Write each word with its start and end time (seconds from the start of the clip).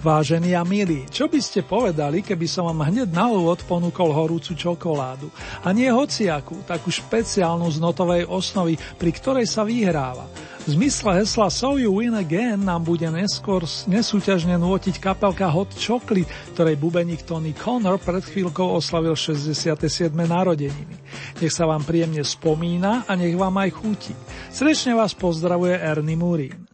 Vážení 0.00 0.56
a 0.56 0.64
milí, 0.64 1.04
čo 1.12 1.28
by 1.28 1.36
ste 1.44 1.60
povedali, 1.60 2.24
keby 2.24 2.48
som 2.48 2.64
vám 2.64 2.88
hneď 2.88 3.12
na 3.12 3.28
úvod 3.28 3.60
ponúkol 3.68 4.16
horúcu 4.16 4.56
čokoládu? 4.56 5.28
A 5.60 5.76
nie 5.76 5.92
hociakú, 5.92 6.64
takú 6.64 6.88
špeciálnu 6.88 7.68
z 7.68 7.84
notovej 7.84 8.24
osnovy, 8.24 8.80
pri 8.96 9.10
ktorej 9.12 9.44
sa 9.44 9.60
vyhráva. 9.60 10.24
V 10.64 10.72
zmysle 10.72 11.20
hesla 11.20 11.52
So 11.52 11.76
You 11.76 12.00
Win 12.00 12.16
Again 12.16 12.64
nám 12.64 12.88
bude 12.88 13.04
neskôr 13.12 13.60
nesúťažne 13.64 14.56
nôtiť 14.56 14.96
kapelka 14.96 15.52
Hot 15.52 15.76
Chocolate, 15.76 16.28
ktorej 16.56 16.80
bubeník 16.80 17.20
Tony 17.28 17.52
Connor 17.52 18.00
pred 18.00 18.24
chvíľkou 18.24 18.80
oslavil 18.80 19.12
67. 19.12 19.84
narodeniny. 20.16 20.96
Nech 21.44 21.52
sa 21.52 21.68
vám 21.68 21.84
príjemne 21.84 22.24
spomína 22.24 23.04
a 23.04 23.12
nech 23.20 23.36
vám 23.36 23.52
aj 23.56 23.70
chutí. 23.76 24.16
Srdečne 24.48 24.96
vás 24.96 25.12
pozdravuje 25.12 25.76
Ernie 25.76 26.16
Murín. 26.16 26.70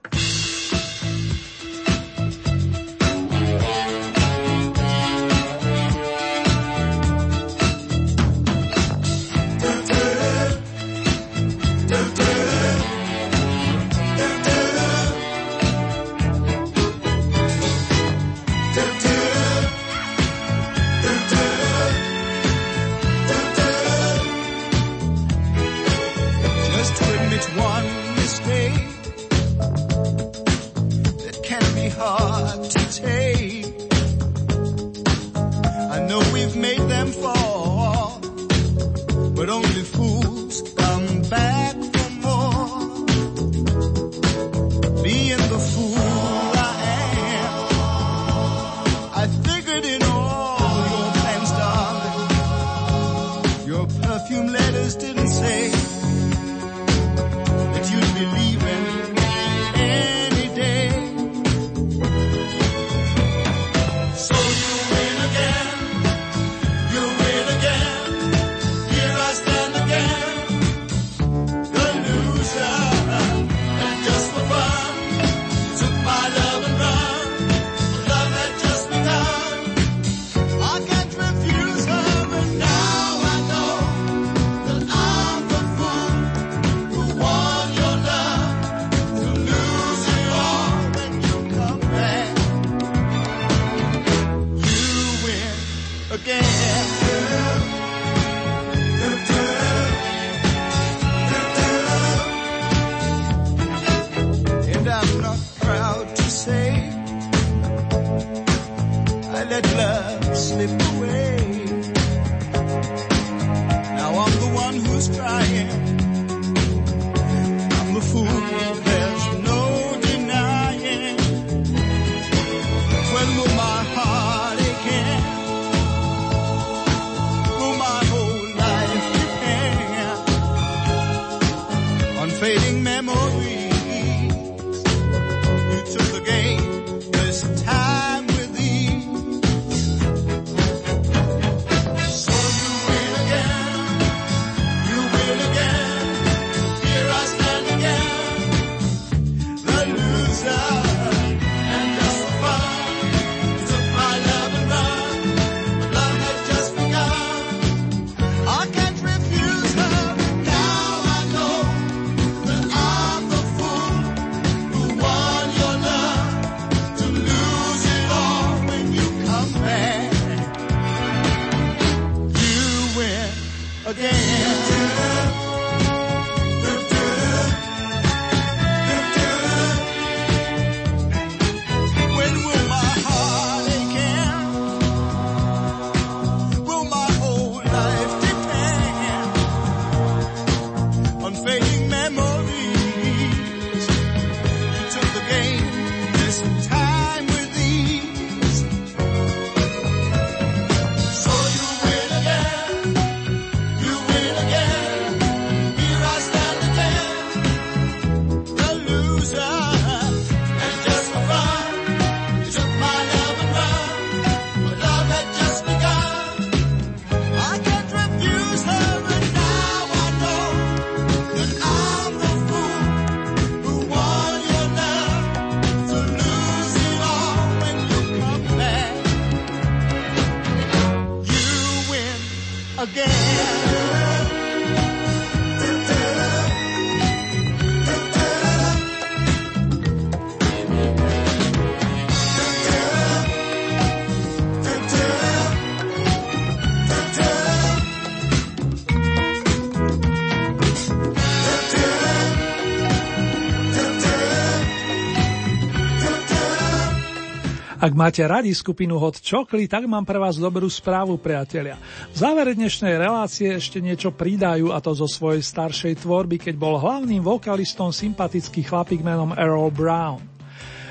Ak 257.87 257.95
máte 257.95 258.27
radi 258.27 258.51
skupinu 258.51 258.99
Hot 258.99 259.23
Chocolate, 259.23 259.71
tak 259.71 259.87
mám 259.87 260.03
pre 260.03 260.19
vás 260.19 260.43
dobrú 260.43 260.67
správu, 260.67 261.23
priatelia. 261.23 261.79
V 262.11 262.19
závere 262.19 262.51
dnešnej 262.59 262.99
relácie 262.99 263.47
ešte 263.55 263.79
niečo 263.79 264.11
pridajú 264.11 264.75
a 264.75 264.83
to 264.83 264.91
zo 264.91 265.07
svojej 265.07 265.39
staršej 265.39 266.03
tvorby, 266.03 266.43
keď 266.43 266.59
bol 266.59 266.83
hlavným 266.83 267.23
vokalistom 267.23 267.95
sympatický 267.95 268.67
chlapík 268.67 269.07
menom 269.07 269.31
Errol 269.39 269.71
Brown. 269.71 270.19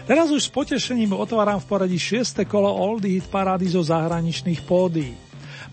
Teraz 0.07 0.31
už 0.31 0.47
s 0.47 0.53
potešením 0.55 1.19
otváram 1.19 1.59
v 1.59 1.67
poradí 1.67 1.99
6. 1.99 2.47
kolo 2.47 2.71
Oldie 2.71 3.19
Hit 3.19 3.27
parády 3.27 3.67
zo 3.67 3.83
zahraničných 3.83 4.63
pódií. 4.63 5.24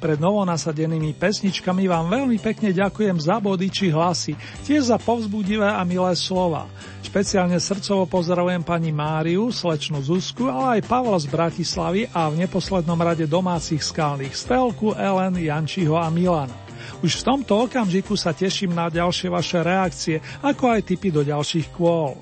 Pred 0.02 0.18
novonasadenými 0.18 1.14
pesničkami 1.14 1.86
vám 1.86 2.10
veľmi 2.10 2.42
pekne 2.42 2.74
ďakujem 2.74 3.22
za 3.22 3.38
body 3.38 3.70
či 3.70 3.86
hlasy, 3.94 4.34
tiež 4.66 4.90
za 4.90 4.98
povzbudivé 4.98 5.70
a 5.70 5.78
milé 5.86 6.10
slova. 6.18 6.66
Špeciálne 7.06 7.54
srdcovo 7.62 8.10
pozdravujem 8.10 8.66
pani 8.66 8.90
Máriu, 8.90 9.54
slečnu 9.54 10.02
Zuzku, 10.02 10.50
ale 10.50 10.82
aj 10.82 10.90
Pavla 10.90 11.22
z 11.22 11.30
Bratislavy 11.30 12.10
a 12.10 12.26
v 12.26 12.42
neposlednom 12.42 12.98
rade 12.98 13.30
domácich 13.30 13.78
skalných 13.78 14.34
Stelku, 14.34 14.90
Ellen, 14.98 15.38
Jančiho 15.38 15.94
a 15.94 16.10
Milana. 16.10 16.58
Už 16.98 17.22
v 17.22 17.26
tomto 17.38 17.70
okamžiku 17.70 18.18
sa 18.18 18.34
teším 18.34 18.74
na 18.74 18.90
ďalšie 18.90 19.30
vaše 19.30 19.62
reakcie, 19.62 20.18
ako 20.42 20.66
aj 20.66 20.80
tipy 20.82 21.14
do 21.14 21.22
ďalších 21.22 21.70
kôl. 21.70 22.18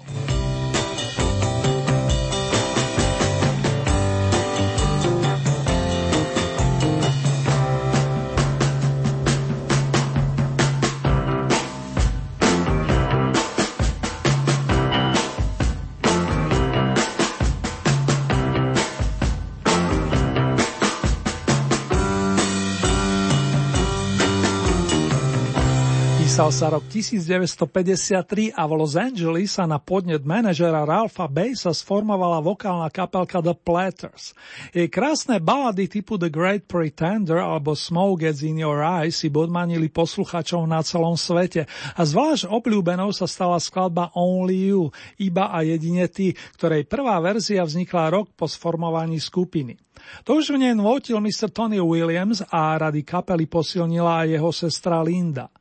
Písal 26.40 26.56
sa 26.56 26.72
rok 26.72 26.88
1953 26.88 28.56
a 28.56 28.64
v 28.64 28.72
Los 28.72 28.96
Angeles 28.96 29.60
sa 29.60 29.68
na 29.68 29.76
podnet 29.76 30.24
manažera 30.24 30.88
Ralpha 30.88 31.28
Basa 31.28 31.68
sformovala 31.68 32.40
vokálna 32.40 32.88
kapelka 32.88 33.44
The 33.44 33.52
Platters. 33.52 34.32
Jej 34.72 34.88
krásne 34.88 35.36
balady 35.36 35.84
typu 35.84 36.16
The 36.16 36.32
Great 36.32 36.64
Pretender 36.64 37.44
alebo 37.44 37.76
Smoke 37.76 38.24
Gets 38.24 38.40
in 38.40 38.56
Your 38.56 38.80
Eyes 38.80 39.20
si 39.20 39.28
podmanili 39.28 39.92
posluchačov 39.92 40.64
na 40.64 40.80
celom 40.80 41.12
svete 41.12 41.68
a 41.92 42.00
zvlášť 42.08 42.48
obľúbenou 42.48 43.12
sa 43.12 43.28
stala 43.28 43.60
skladba 43.60 44.08
Only 44.16 44.72
You, 44.72 44.96
iba 45.20 45.52
a 45.52 45.60
jedine 45.60 46.08
ty, 46.08 46.32
ktorej 46.56 46.88
prvá 46.88 47.20
verzia 47.20 47.68
vznikla 47.68 48.16
rok 48.16 48.32
po 48.32 48.48
sformovaní 48.48 49.20
skupiny. 49.20 49.76
To 50.24 50.40
už 50.40 50.56
v 50.56 50.64
nej 50.64 50.72
nvotil 50.72 51.20
Mr. 51.20 51.52
Tony 51.52 51.76
Williams 51.76 52.40
a 52.48 52.80
rady 52.80 53.04
kapely 53.04 53.44
posilnila 53.44 54.24
aj 54.24 54.28
jeho 54.40 54.50
sestra 54.56 55.04
Linda. 55.04 55.52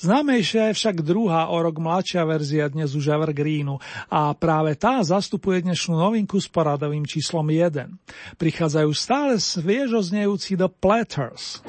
Známejšia 0.00 0.70
je 0.70 0.78
však 0.78 1.04
druhá 1.04 1.52
o 1.52 1.56
rok 1.60 1.78
mladšia 1.78 2.24
verzia 2.24 2.66
dnes 2.68 2.96
už 2.96 3.12
Evergreenu 3.12 3.78
a 4.08 4.32
práve 4.32 4.74
tá 4.74 5.04
zastupuje 5.04 5.64
dnešnú 5.64 5.94
novinku 5.96 6.40
s 6.40 6.48
poradovým 6.48 7.04
číslom 7.04 7.44
1. 7.46 7.92
Prichádzajú 8.40 8.90
stále 8.96 9.36
sviežo 9.36 10.00
znejúci 10.00 10.56
The 10.56 10.70
Platters. 10.72 11.60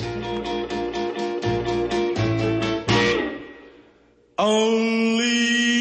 Only 4.36 5.75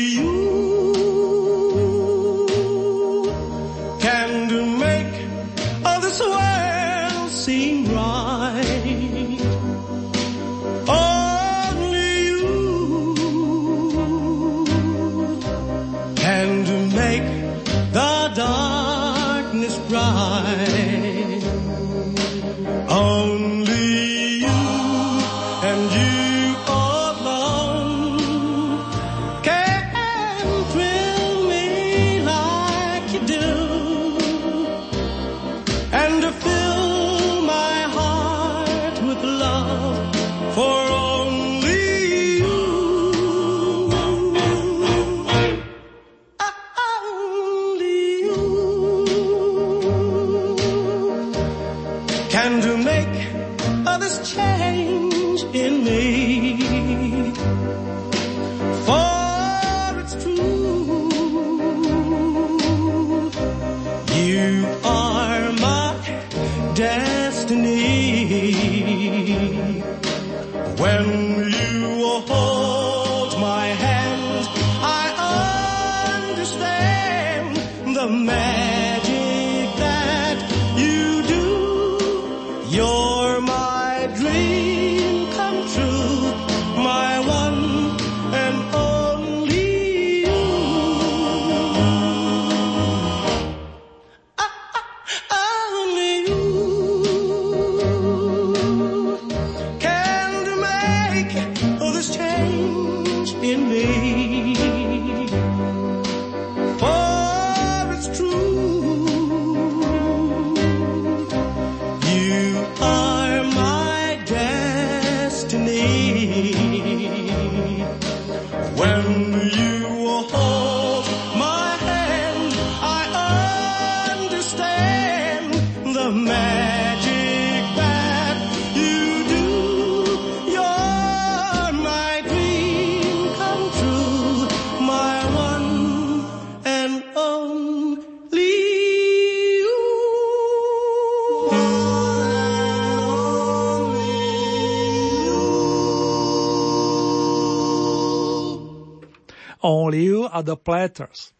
The 150.94 151.05
Platters. 151.05 151.34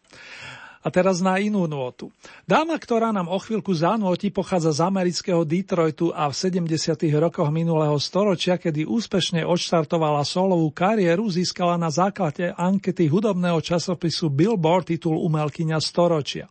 A 0.85 0.93
teraz 0.93 1.17
na 1.17 1.41
inú 1.41 1.65
nôtu. 1.65 2.13
Dáma, 2.45 2.77
ktorá 2.77 3.09
nám 3.09 3.25
o 3.25 3.41
chvíľku 3.41 3.73
zanúti, 3.73 4.29
pochádza 4.29 4.69
z 4.69 4.85
amerického 4.85 5.41
Detroitu 5.41 6.13
a 6.13 6.29
v 6.29 6.37
70. 6.37 7.09
rokoch 7.17 7.49
minulého 7.49 7.97
storočia, 7.97 8.61
kedy 8.61 8.85
úspešne 8.85 9.41
odštartovala 9.49 10.21
solovú 10.21 10.69
kariéru, 10.69 11.25
získala 11.25 11.81
na 11.81 11.89
základe 11.89 12.53
ankety 12.53 13.09
hudobného 13.09 13.57
časopisu 13.65 14.29
Billboard 14.29 14.93
titul 14.93 15.17
Umelkyňa 15.25 15.81
storočia. 15.81 16.45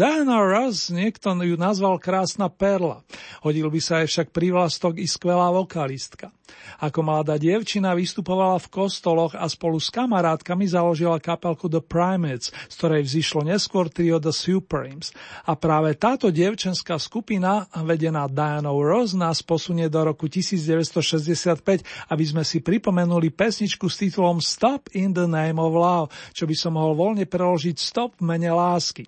Diana 0.00 0.40
Ross, 0.40 0.88
niekto 0.88 1.36
ju 1.36 1.60
nazval 1.60 2.00
krásna 2.00 2.48
perla. 2.48 3.04
Hodil 3.44 3.68
by 3.68 3.80
sa 3.84 4.00
aj 4.00 4.08
však 4.08 4.28
prívlastok 4.32 4.96
i 4.96 5.04
skvelá 5.04 5.52
vokalistka. 5.52 6.32
Ako 6.80 7.04
mladá 7.04 7.36
dievčina 7.36 7.92
vystupovala 7.92 8.56
v 8.56 8.70
kostoloch 8.72 9.36
a 9.36 9.44
spolu 9.46 9.76
s 9.76 9.92
kamarátkami 9.92 10.64
založila 10.64 11.20
kapelku 11.20 11.68
The 11.68 11.84
Primates, 11.84 12.48
z 12.48 12.74
ktorej 12.80 13.02
vzýšlo 13.06 13.44
neskôr 13.44 13.92
trio 13.92 14.16
The 14.16 14.32
Supremes. 14.32 15.12
A 15.44 15.54
práve 15.54 15.92
táto 16.00 16.32
dievčenská 16.32 16.96
skupina, 16.96 17.68
vedená 17.84 18.26
Dianou 18.26 18.80
Rose, 18.80 19.14
nás 19.14 19.44
posunie 19.44 19.92
do 19.92 20.00
roku 20.00 20.26
1965, 20.26 21.84
aby 22.08 22.24
sme 22.24 22.42
si 22.42 22.64
pripomenuli 22.64 23.28
pesničku 23.28 23.86
s 23.86 24.00
titulom 24.00 24.40
Stop 24.40 24.88
in 24.96 25.12
the 25.12 25.28
Name 25.28 25.60
of 25.60 25.76
Love, 25.76 26.08
čo 26.32 26.48
by 26.48 26.56
som 26.56 26.80
mohol 26.80 26.96
voľne 26.96 27.28
preložiť 27.28 27.76
Stop 27.76 28.16
v 28.18 28.26
mene 28.26 28.50
lásky. 28.50 29.04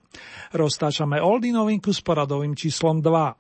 Roztáčame 0.83 1.23
Oldy 1.23 1.55
novinku 1.55 1.95
s 1.95 2.03
poradovým 2.03 2.59
číslom 2.59 2.99
2. 2.99 3.39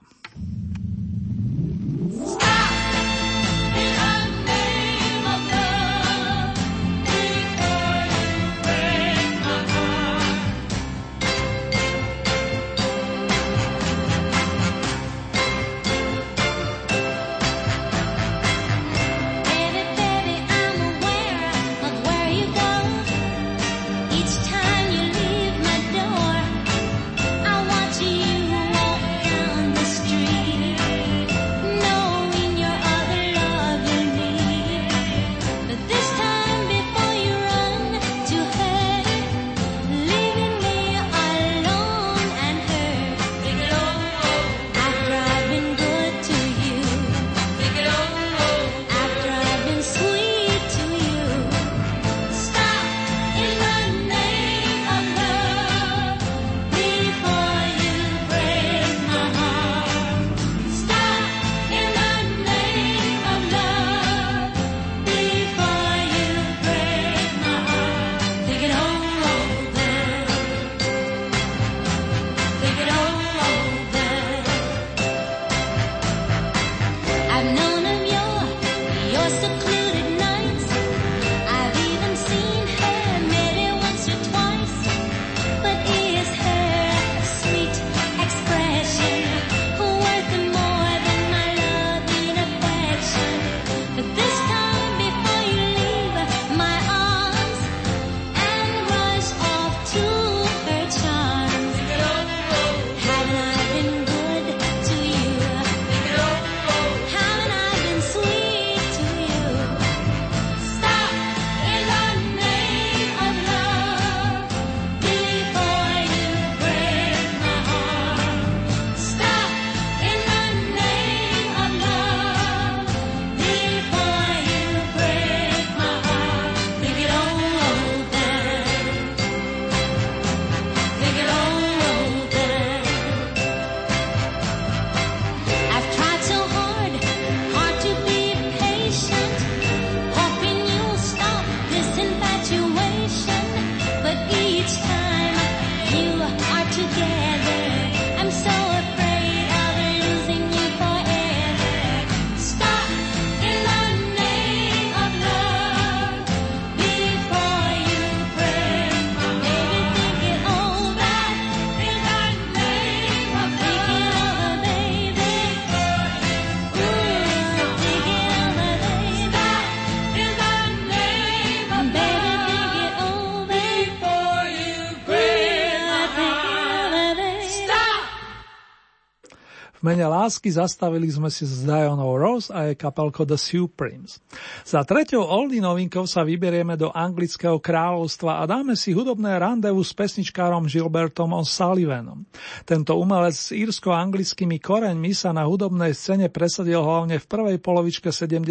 mene 179.82 180.06
lásky 180.06 180.48
zastavili 180.48 181.10
sme 181.10 181.28
si 181.28 181.44
s 181.44 181.66
Dianou 181.66 182.14
Rose 182.16 182.48
a 182.54 182.70
jej 182.70 182.78
kapelko 182.78 183.26
The 183.26 183.36
Supremes. 183.36 184.22
Za 184.62 184.86
treťou 184.86 185.20
oldie 185.20 185.60
novinkou 185.60 186.06
sa 186.06 186.22
vyberieme 186.22 186.78
do 186.78 186.94
anglického 186.94 187.58
kráľovstva 187.58 188.40
a 188.40 188.48
dáme 188.48 188.78
si 188.78 188.94
hudobné 188.94 189.36
randevu 189.36 189.82
s 189.82 189.92
pesničkárom 189.92 190.70
Gilbertom 190.70 191.34
O'Sullivanom. 191.36 192.24
Tento 192.62 192.96
umelec 192.96 193.34
s 193.36 193.50
írsko-anglickými 193.52 194.62
koreňmi 194.62 195.12
sa 195.12 195.34
na 195.34 195.44
hudobnej 195.44 195.92
scéne 195.92 196.30
presadil 196.32 196.80
hlavne 196.80 197.20
v 197.20 197.26
prvej 197.28 197.58
polovičke 197.60 198.08
70. 198.08 198.48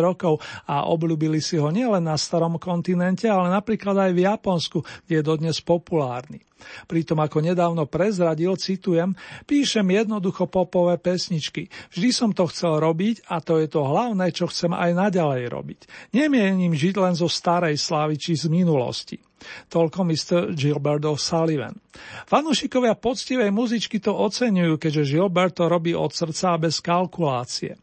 rokov 0.00 0.42
a 0.66 0.88
obľúbili 0.88 1.38
si 1.38 1.60
ho 1.60 1.68
nielen 1.68 2.08
na 2.08 2.18
starom 2.18 2.58
kontinente, 2.58 3.28
ale 3.28 3.52
napríklad 3.52 4.10
aj 4.10 4.10
v 4.16 4.20
Japonsku, 4.26 4.78
kde 5.06 5.14
je 5.20 5.22
dodnes 5.22 5.56
populárny. 5.60 6.49
Pritom 6.84 7.18
ako 7.22 7.38
nedávno 7.40 7.86
prezradil, 7.88 8.56
citujem, 8.58 9.16
píšem 9.46 9.86
jednoducho 9.86 10.50
popové 10.50 10.98
pesničky. 10.98 11.70
Vždy 11.94 12.08
som 12.10 12.30
to 12.34 12.50
chcel 12.50 12.82
robiť 12.82 13.30
a 13.30 13.38
to 13.40 13.62
je 13.62 13.68
to 13.70 13.86
hlavné, 13.86 14.34
čo 14.34 14.50
chcem 14.50 14.74
aj 14.74 14.90
naďalej 14.92 15.48
robiť. 15.48 15.80
Nemienim 16.12 16.74
žiť 16.74 16.94
len 16.98 17.14
zo 17.14 17.30
starej 17.30 17.78
slávy 17.78 18.18
či 18.18 18.36
z 18.36 18.50
minulosti. 18.50 19.29
Toľko 19.68 20.00
Mr. 20.04 20.38
Gilbert 20.52 21.04
O'Sullivan. 21.04 21.76
Fanúšikovia 22.28 22.94
poctivej 22.96 23.50
muzičky 23.50 23.98
to 23.98 24.14
oceňujú, 24.14 24.78
keďže 24.78 25.16
Gilbert 25.16 25.58
robí 25.60 25.92
od 25.96 26.12
srdca 26.12 26.56
a 26.56 26.60
bez 26.60 26.78
kalkulácie. 26.78 27.76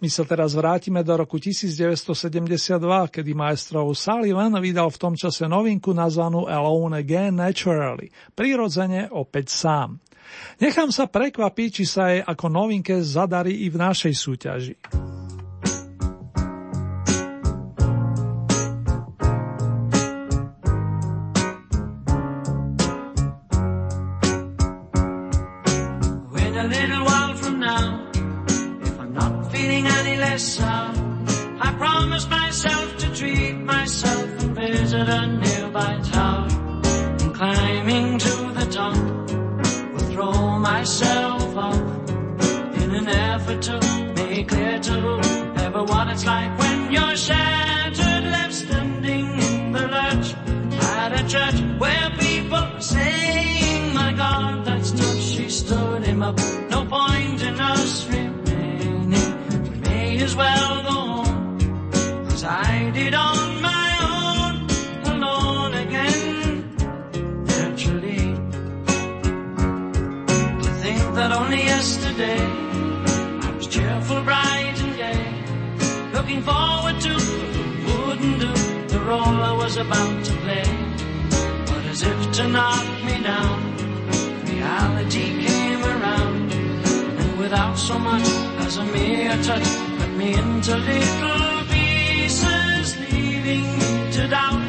My 0.00 0.08
sa 0.08 0.24
teraz 0.24 0.54
vrátime 0.56 1.04
do 1.04 1.14
roku 1.18 1.36
1972, 1.36 2.78
kedy 3.12 3.30
maestro 3.36 3.90
Sullivan 3.92 4.54
vydal 4.58 4.88
v 4.88 5.00
tom 5.00 5.14
čase 5.18 5.44
novinku 5.50 5.92
nazvanú 5.92 6.48
Alone 6.48 7.02
Again 7.02 7.36
Naturally, 7.36 8.08
prirodzene 8.32 9.10
opäť 9.12 9.52
sám. 9.52 10.00
Nechám 10.60 10.92
sa 10.92 11.08
prekvapiť, 11.08 11.68
či 11.72 11.84
sa 11.88 12.12
jej 12.12 12.20
ako 12.20 12.46
novinke 12.52 13.00
zadarí 13.00 13.64
i 13.64 13.72
v 13.72 13.76
našej 13.80 14.12
súťaži. 14.12 14.74
myself. 30.38 30.96
I 31.60 31.74
promised 31.78 32.30
myself 32.30 32.96
to 32.98 33.12
treat 33.12 33.54
myself 33.54 34.28
and 34.40 34.54
visit 34.54 35.08
a 35.08 35.26
nearby 35.26 35.98
tower. 36.12 36.46
And 37.22 37.34
climbing 37.34 38.18
to 38.18 38.34
the 38.58 38.66
top, 38.70 38.96
will 39.92 40.08
throw 40.12 40.58
myself 40.60 41.56
off 41.56 41.80
in 42.82 42.90
an 43.00 43.08
effort 43.08 43.62
to 43.62 43.80
make 44.14 44.46
clear 44.46 44.78
to 44.78 44.96
ever 45.64 45.82
what 45.82 46.06
it's 46.06 46.24
like 46.24 46.56
when 46.56 46.92
you're 46.92 47.16
shattered, 47.16 48.24
left 48.30 48.54
standing 48.54 49.26
in 49.42 49.72
the 49.72 49.88
lurch 49.96 50.28
at 50.94 51.20
a 51.20 51.22
church 51.26 51.58
where 51.80 52.10
people 52.20 52.64
sing. 52.78 52.98
saying, 52.98 53.92
"My 53.92 54.12
God, 54.12 54.64
that's 54.64 54.90
stuff 54.90 55.18
she 55.18 55.48
stood 55.48 56.04
him 56.06 56.22
up." 56.22 56.67
I 62.50 62.90
did 62.94 63.12
on 63.12 63.60
my 63.60 63.88
own, 64.08 64.66
alone 65.12 65.74
again. 65.74 66.74
Naturally, 67.44 68.34
to 70.62 70.70
think 70.80 71.02
that 71.14 71.30
only 71.30 71.64
yesterday 71.64 72.40
I 72.40 73.52
was 73.54 73.66
cheerful, 73.66 74.22
bright 74.22 74.80
and 74.80 74.96
gay, 74.96 76.10
looking 76.14 76.40
forward 76.40 76.98
to 77.02 77.12
wouldn't 77.86 78.40
do 78.40 78.52
the 78.94 79.00
role 79.00 79.42
I 79.50 79.52
was 79.52 79.76
about 79.76 80.24
to 80.24 80.32
play. 80.44 80.64
But 81.66 81.84
as 81.84 82.02
if 82.02 82.32
to 82.32 82.48
knock 82.48 82.86
me 83.04 83.22
down, 83.22 83.58
reality 84.46 85.46
came 85.46 85.84
around, 85.84 86.50
and 86.52 87.38
without 87.38 87.76
so 87.76 87.98
much 87.98 88.26
as 88.64 88.78
a 88.78 88.84
mere 88.86 89.36
touch, 89.42 89.68
cut 89.98 90.10
me 90.16 90.32
into 90.32 90.76
little 90.76 91.57
doubt. 94.28 94.62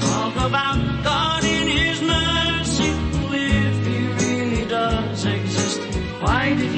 Talk 0.00 0.36
about 0.36 1.04
God 1.04 1.44
in 1.44 1.68
His 1.68 2.00
mercy, 2.02 2.90
if 3.32 3.86
He 3.86 3.98
really 4.24 4.64
does 4.68 5.24
exist. 5.26 5.80
Why 6.20 6.54
did 6.54 6.71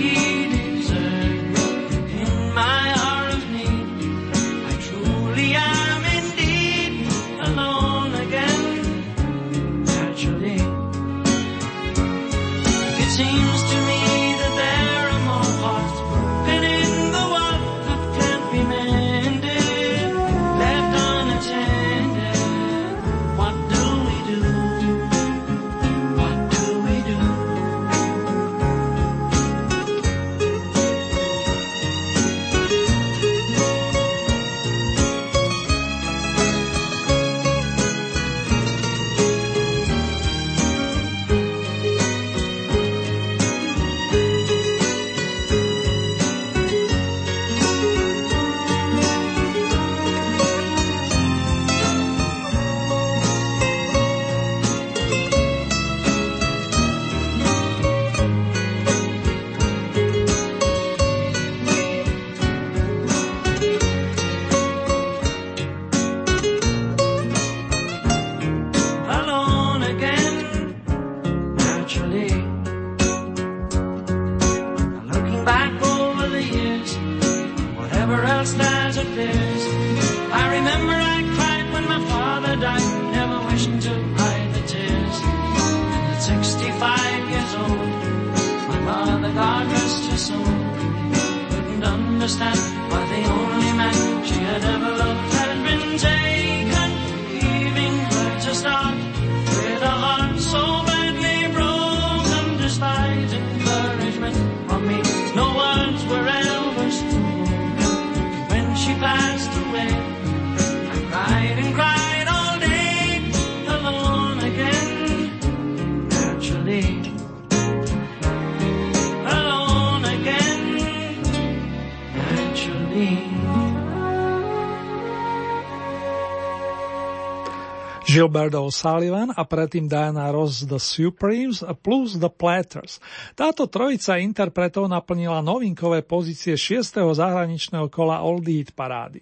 Gilberto 128.15 128.63
O'Sullivan 128.63 129.35
a 129.35 129.43
predtým 129.43 129.91
Diana 129.91 130.31
Ross 130.31 130.63
The 130.63 130.79
Supremes 130.79 131.67
plus 131.83 132.15
The 132.15 132.31
Platters. 132.31 133.03
Táto 133.35 133.67
trojica 133.67 134.23
interpretov 134.23 134.87
naplnila 134.87 135.43
novinkové 135.43 136.07
pozície 136.07 136.55
6. 136.55 136.95
zahraničného 136.95 137.91
kola 137.91 138.23
Old 138.23 138.47
Eat 138.47 138.71
parády. 138.71 139.19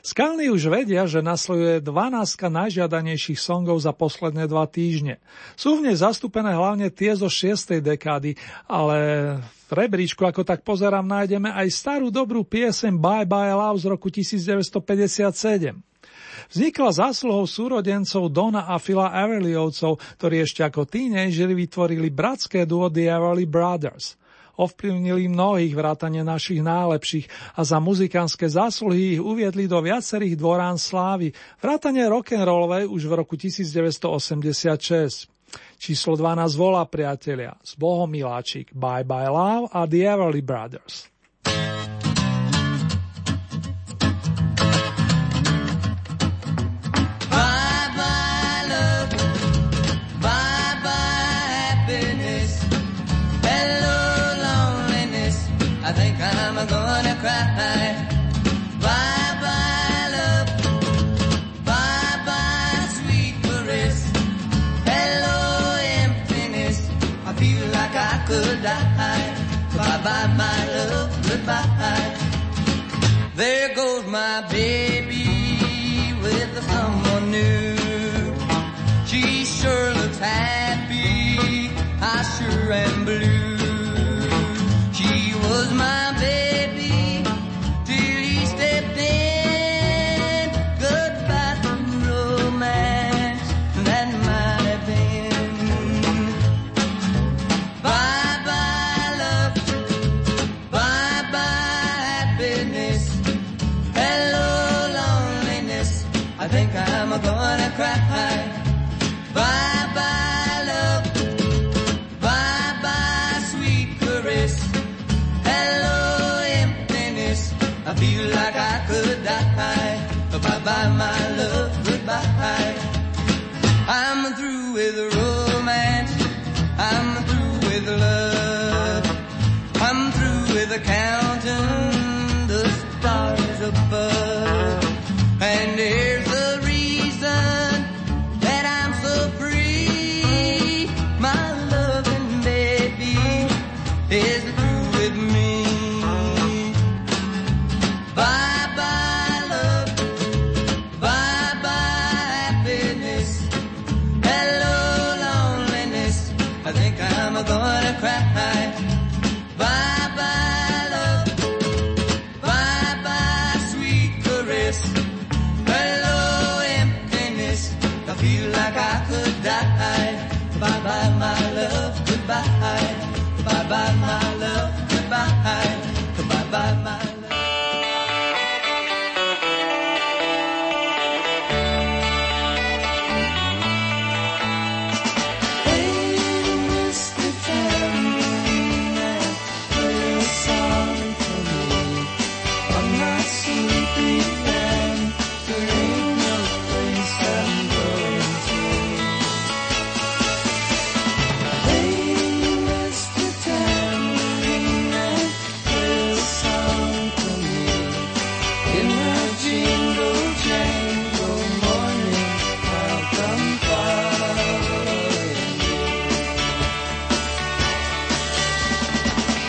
Skalní 0.00 0.48
už 0.48 0.72
vedia, 0.72 1.04
že 1.04 1.20
nasleduje 1.20 1.84
12 1.84 2.48
najžiadanejších 2.48 3.36
songov 3.36 3.84
za 3.84 3.92
posledné 3.92 4.48
dva 4.48 4.64
týždne. 4.72 5.20
Sú 5.52 5.76
v 5.76 5.92
nej 5.92 5.96
zastúpené 6.00 6.56
hlavne 6.56 6.88
tie 6.88 7.12
zo 7.12 7.28
6. 7.28 7.84
dekády, 7.84 8.40
ale 8.64 8.96
v 9.68 9.72
rebríčku, 9.76 10.24
ako 10.24 10.48
tak 10.48 10.64
pozerám, 10.64 11.04
nájdeme 11.04 11.52
aj 11.52 11.68
starú 11.68 12.08
dobrú 12.08 12.40
piesem 12.40 12.96
Bye 12.96 13.28
Bye 13.28 13.52
Love 13.52 13.84
z 13.84 13.86
roku 13.92 14.08
1957. 14.08 15.76
Vznikla 16.52 16.92
zásluhou 16.92 17.48
súrodencov 17.48 18.28
Dona 18.28 18.68
a 18.68 18.76
Phila 18.82 19.12
Everlyovcov, 19.12 19.96
ktorí 20.20 20.44
ešte 20.44 20.66
ako 20.66 20.84
tínejdžeri 20.84 21.54
vytvorili 21.54 22.10
bratské 22.10 22.66
duo 22.68 22.92
The 22.92 23.08
Everly 23.08 23.48
Brothers. 23.48 24.20
Ovplyvnili 24.54 25.26
mnohých 25.26 25.74
vrátane 25.74 26.22
našich 26.22 26.62
najlepších 26.62 27.58
a 27.58 27.66
za 27.66 27.82
muzikánske 27.82 28.46
zásluhy 28.46 29.18
ich 29.18 29.22
uviedli 29.22 29.66
do 29.66 29.82
viacerých 29.82 30.38
dvorán 30.38 30.78
slávy, 30.78 31.34
vrátane 31.58 32.06
rock'n'rollovej 32.06 32.86
už 32.86 33.02
v 33.10 33.12
roku 33.18 33.34
1986. 33.34 35.34
Číslo 35.78 36.14
12 36.14 36.54
volá 36.54 36.86
priatelia 36.86 37.58
z 37.66 37.74
Bohomiláčik 37.78 38.70
Bye 38.74 39.02
Bye 39.02 39.30
Love 39.30 39.74
a 39.74 39.86
The 39.90 40.06
Everly 40.06 40.42
Brothers. 40.42 41.10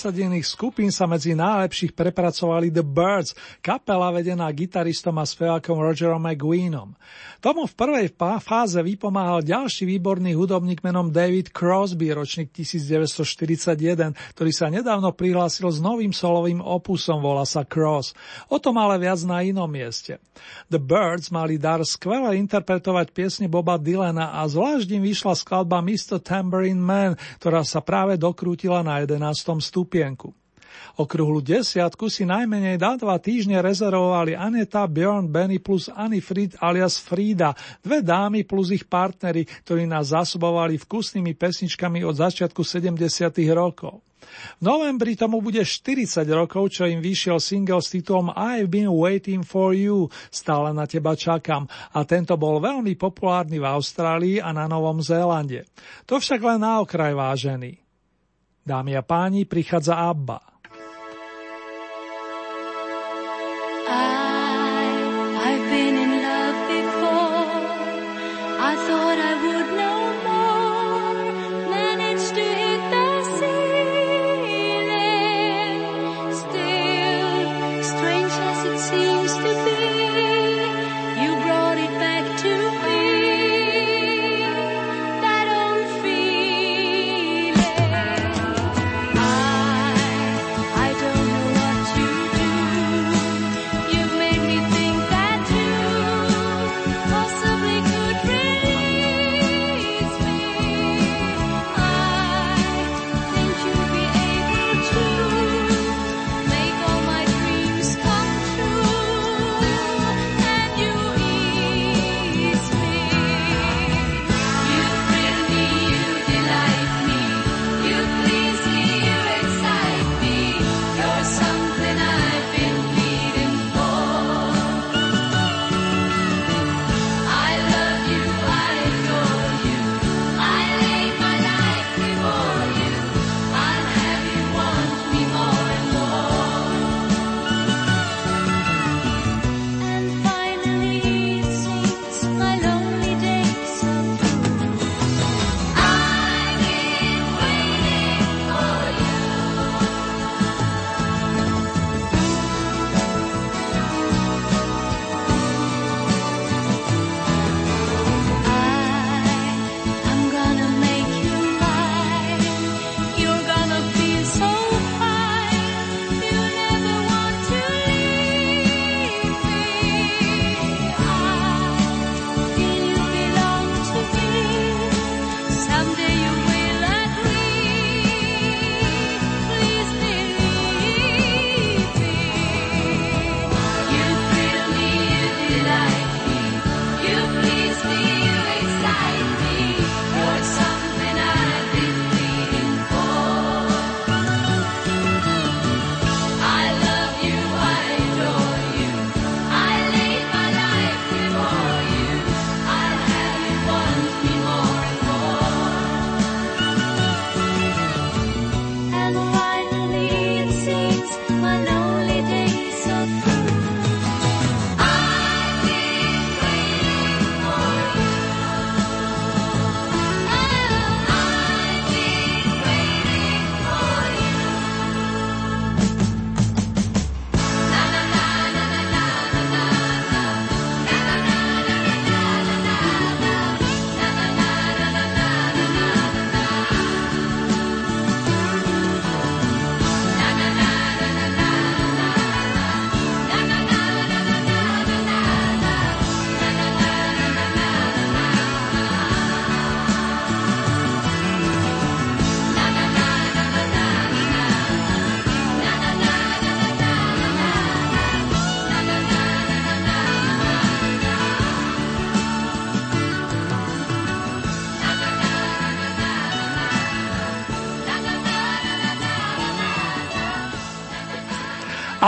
nasadených 0.00 0.48
skupín 0.48 0.88
sa 0.88 1.04
medzi 1.04 1.36
najlepších 1.36 1.92
prepracovali 1.92 2.72
The 2.72 2.80
Birds, 2.80 3.36
kapela 3.60 4.08
vedená 4.08 4.48
gitaristom 4.48 5.12
a 5.20 5.28
spevákom 5.28 5.76
Rogerom 5.76 6.24
McGueenom. 6.24 6.96
Tomu 7.44 7.68
v 7.68 7.76
prvej 7.76 8.08
fáze 8.40 8.80
vypomáhal 8.80 9.44
ďalší 9.44 9.84
výborný 9.84 10.32
hudobník 10.32 10.80
menom 10.80 11.12
David 11.12 11.52
Crosby, 11.52 12.16
ročník 12.16 12.48
1941, 12.48 14.16
ktorý 14.32 14.52
sa 14.56 14.72
nedávno 14.72 15.12
prihlásil 15.12 15.68
s 15.68 15.84
novým 15.84 16.16
solovým 16.16 16.64
opusom, 16.64 17.20
volá 17.20 17.44
sa 17.44 17.68
Cross. 17.68 18.16
O 18.48 18.56
tom 18.56 18.80
ale 18.80 18.96
viac 19.04 19.20
na 19.28 19.44
inom 19.44 19.68
mieste. 19.68 20.16
The 20.72 20.80
Birds 20.80 21.28
mali 21.28 21.60
dar 21.60 21.84
skvele 21.84 22.40
interpretovať 22.40 23.12
piesne 23.12 23.52
Boba 23.52 23.76
Dylana 23.76 24.32
a 24.40 24.48
zvlášť 24.48 24.96
im 24.96 25.04
vyšla 25.04 25.36
skladba 25.36 25.84
Mr. 25.84 26.24
Tambourine 26.24 26.80
Man, 26.80 27.20
ktorá 27.36 27.68
sa 27.68 27.84
práve 27.84 28.16
dokrútila 28.16 28.80
na 28.80 29.04
11. 29.04 29.60
stupienku. 29.90 30.30
Okrúhlu 30.94 31.42
desiatku 31.42 32.06
si 32.06 32.22
najmenej 32.22 32.78
na 32.78 32.94
dva 32.94 33.18
týždne 33.18 33.58
rezervovali 33.58 34.38
Aneta, 34.38 34.86
Björn, 34.86 35.26
Benny 35.26 35.58
plus 35.58 35.90
Annie 35.90 36.22
Fried 36.22 36.54
alias 36.62 37.02
Frida, 37.02 37.58
dve 37.82 38.06
dámy 38.06 38.46
plus 38.46 38.70
ich 38.70 38.86
partnery, 38.86 39.50
ktorí 39.66 39.90
nás 39.90 40.14
zásobovali 40.14 40.78
vkusnými 40.78 41.34
pesničkami 41.34 42.06
od 42.06 42.14
začiatku 42.14 42.62
70. 42.62 43.02
rokov. 43.50 43.98
V 44.60 44.62
novembri 44.62 45.18
tomu 45.18 45.42
bude 45.42 45.58
40 45.66 46.22
rokov, 46.30 46.70
čo 46.70 46.86
im 46.86 47.02
vyšiel 47.02 47.42
single 47.42 47.82
s 47.82 47.90
titulom 47.90 48.30
I've 48.30 48.70
been 48.70 48.92
waiting 48.94 49.42
for 49.42 49.74
you, 49.74 50.06
stále 50.30 50.70
na 50.70 50.86
teba 50.86 51.18
čakám 51.18 51.66
a 51.66 51.98
tento 52.06 52.38
bol 52.38 52.62
veľmi 52.62 52.94
populárny 52.94 53.58
v 53.58 53.66
Austrálii 53.66 54.36
a 54.38 54.54
na 54.54 54.70
Novom 54.70 55.02
Zélande. 55.02 55.66
To 56.06 56.22
však 56.22 56.38
len 56.46 56.62
na 56.62 56.78
okraj 56.78 57.10
vážený. 57.10 57.89
Dámy 58.66 58.96
a 58.96 59.02
páni, 59.02 59.44
prichádza 59.44 59.94
Abba. 59.94 60.59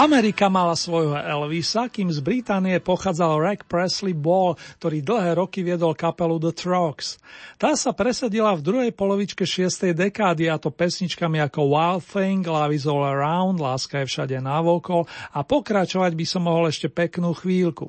Amerika 0.02 0.50
mala 0.50 0.74
svojho 0.74 1.14
Elvisa, 1.14 1.86
kým 1.86 2.10
z 2.10 2.18
Británie 2.18 2.82
pochádzal 2.82 3.38
Rack 3.38 3.70
Presley 3.70 4.10
Ball, 4.10 4.58
ktorý 4.82 4.98
dlhé 4.98 5.38
roky 5.38 5.62
viedol 5.62 5.94
kapelu 5.94 6.42
The 6.42 6.50
Trogs. 6.50 7.22
Tá 7.54 7.78
sa 7.78 7.94
presadila 7.94 8.50
v 8.58 8.66
druhej 8.66 8.90
polovičke 8.90 9.46
6. 9.46 9.94
dekády 9.94 10.50
a 10.50 10.58
to 10.58 10.74
pesničkami 10.74 11.38
ako 11.46 11.70
Wild 11.70 12.02
Thing, 12.02 12.42
Love 12.42 12.74
is 12.74 12.82
All 12.82 13.06
Around, 13.06 13.62
Láska 13.62 14.02
je 14.02 14.10
všade 14.10 14.42
návokol 14.42 15.06
a 15.30 15.46
pokračovať 15.46 16.18
by 16.18 16.26
som 16.26 16.50
mohol 16.50 16.66
ešte 16.66 16.90
peknú 16.90 17.30
chvíľku. 17.38 17.86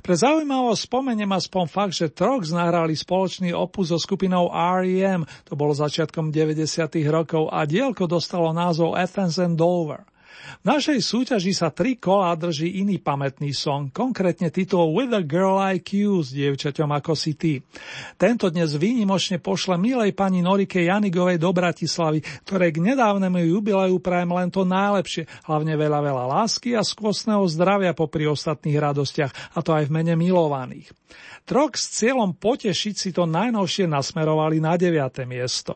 Pre 0.00 0.14
zaujímavosť 0.16 0.88
spomeniem 0.88 1.36
aspoň 1.36 1.64
fakt, 1.68 2.00
že 2.00 2.16
Trogs 2.16 2.48
nahrali 2.48 2.96
spoločný 2.96 3.52
opus 3.52 3.92
so 3.92 4.00
skupinou 4.00 4.48
R.E.M., 4.48 5.28
to 5.44 5.52
bolo 5.52 5.76
začiatkom 5.76 6.32
90. 6.32 6.64
rokov 7.12 7.52
a 7.52 7.68
dielko 7.68 8.08
dostalo 8.08 8.56
názov 8.56 8.96
Athens 8.96 9.36
and 9.36 9.60
Dover. 9.60 10.08
V 10.62 10.70
našej 10.70 11.02
súťaži 11.02 11.58
sa 11.58 11.74
tri 11.74 11.98
kola 11.98 12.38
drží 12.38 12.78
iný 12.78 13.02
pamätný 13.02 13.50
song, 13.50 13.90
konkrétne 13.90 14.46
titul 14.46 14.94
With 14.94 15.10
a 15.10 15.18
Girl 15.18 15.58
Like 15.58 15.90
You 15.90 16.22
s 16.22 16.30
dievčaťom 16.30 16.86
ako 16.86 17.18
si 17.18 17.34
ty. 17.34 17.58
Tento 18.14 18.46
dnes 18.46 18.78
výnimočne 18.78 19.42
pošle 19.42 19.74
milej 19.74 20.14
pani 20.14 20.38
Norike 20.38 20.86
Janigovej 20.86 21.42
do 21.42 21.50
Bratislavy, 21.50 22.22
ktoré 22.46 22.70
k 22.70 22.78
nedávnemu 22.78 23.42
jubileu 23.42 23.98
prajem 23.98 24.30
len 24.38 24.54
to 24.54 24.62
najlepšie, 24.62 25.26
hlavne 25.50 25.74
veľa 25.74 25.98
veľa 25.98 26.24
lásky 26.30 26.78
a 26.78 26.86
skvostného 26.86 27.42
zdravia 27.50 27.90
popri 27.90 28.30
ostatných 28.30 28.78
radostiach, 28.78 29.58
a 29.58 29.66
to 29.66 29.74
aj 29.74 29.90
v 29.90 29.94
mene 29.98 30.14
milovaných. 30.14 30.94
Trok 31.42 31.74
s 31.74 31.90
cieľom 31.90 32.38
potešiť 32.38 32.94
si 32.94 33.10
to 33.10 33.26
najnovšie 33.26 33.90
nasmerovali 33.90 34.62
na 34.62 34.78
9. 34.78 35.26
miesto. 35.26 35.74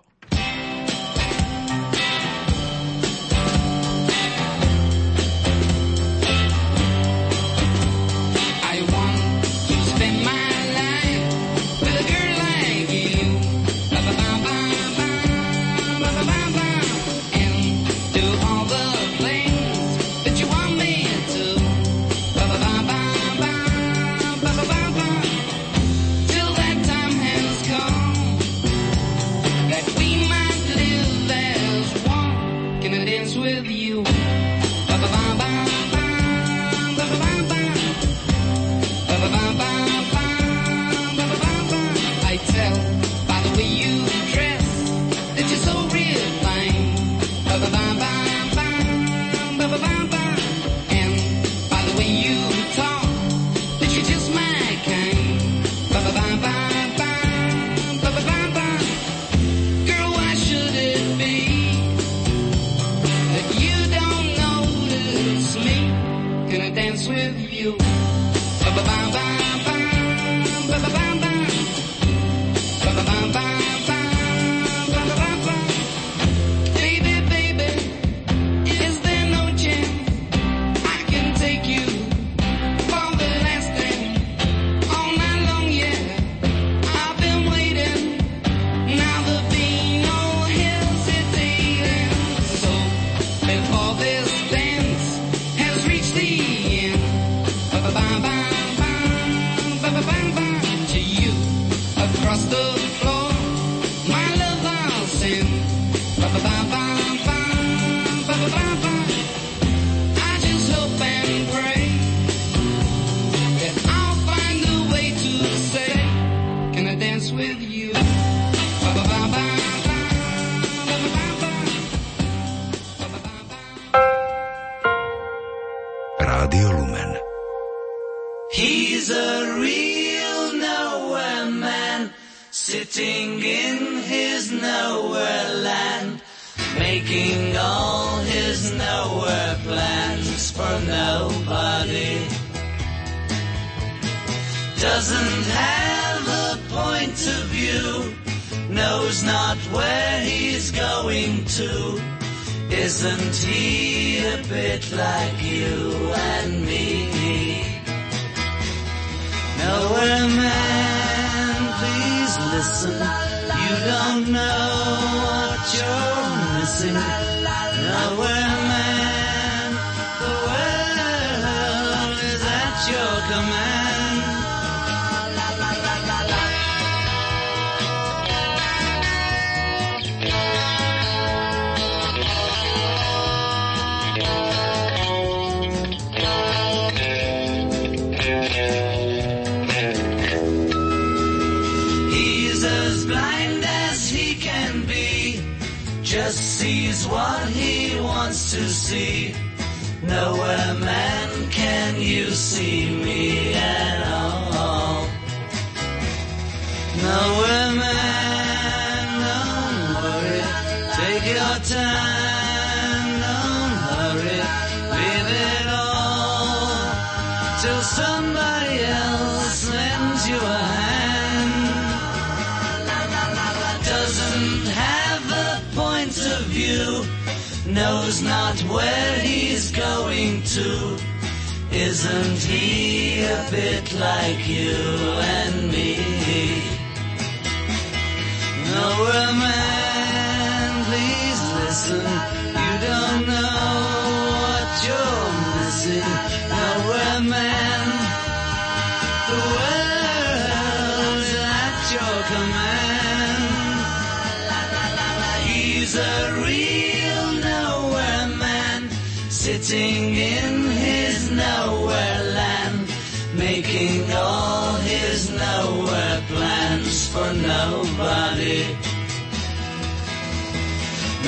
a 255.97 256.43
real 256.45 257.33
nowhere 257.43 258.29
man 258.37 258.91
sitting 259.31 260.15
in 260.15 260.71
his 260.71 261.31
nowhere 261.31 262.23
land, 262.35 262.89
making 263.35 264.13
all 264.13 264.75
his 264.77 265.31
nowhere 265.31 266.23
plans 266.29 267.09
for 267.09 267.33
nobody. 267.35 268.77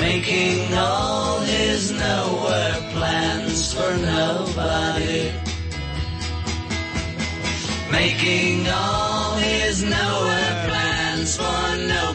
Making 0.00 0.74
all 0.74 1.40
his 1.40 1.90
nowhere 1.90 2.76
plans 2.92 3.74
for 3.74 3.96
nobody. 3.96 5.32
Making 7.90 8.68
all 8.68 9.34
his 9.36 9.82
nowhere 9.82 10.54
plans 10.68 11.36
for 11.36 11.76
nobody. 11.76 12.07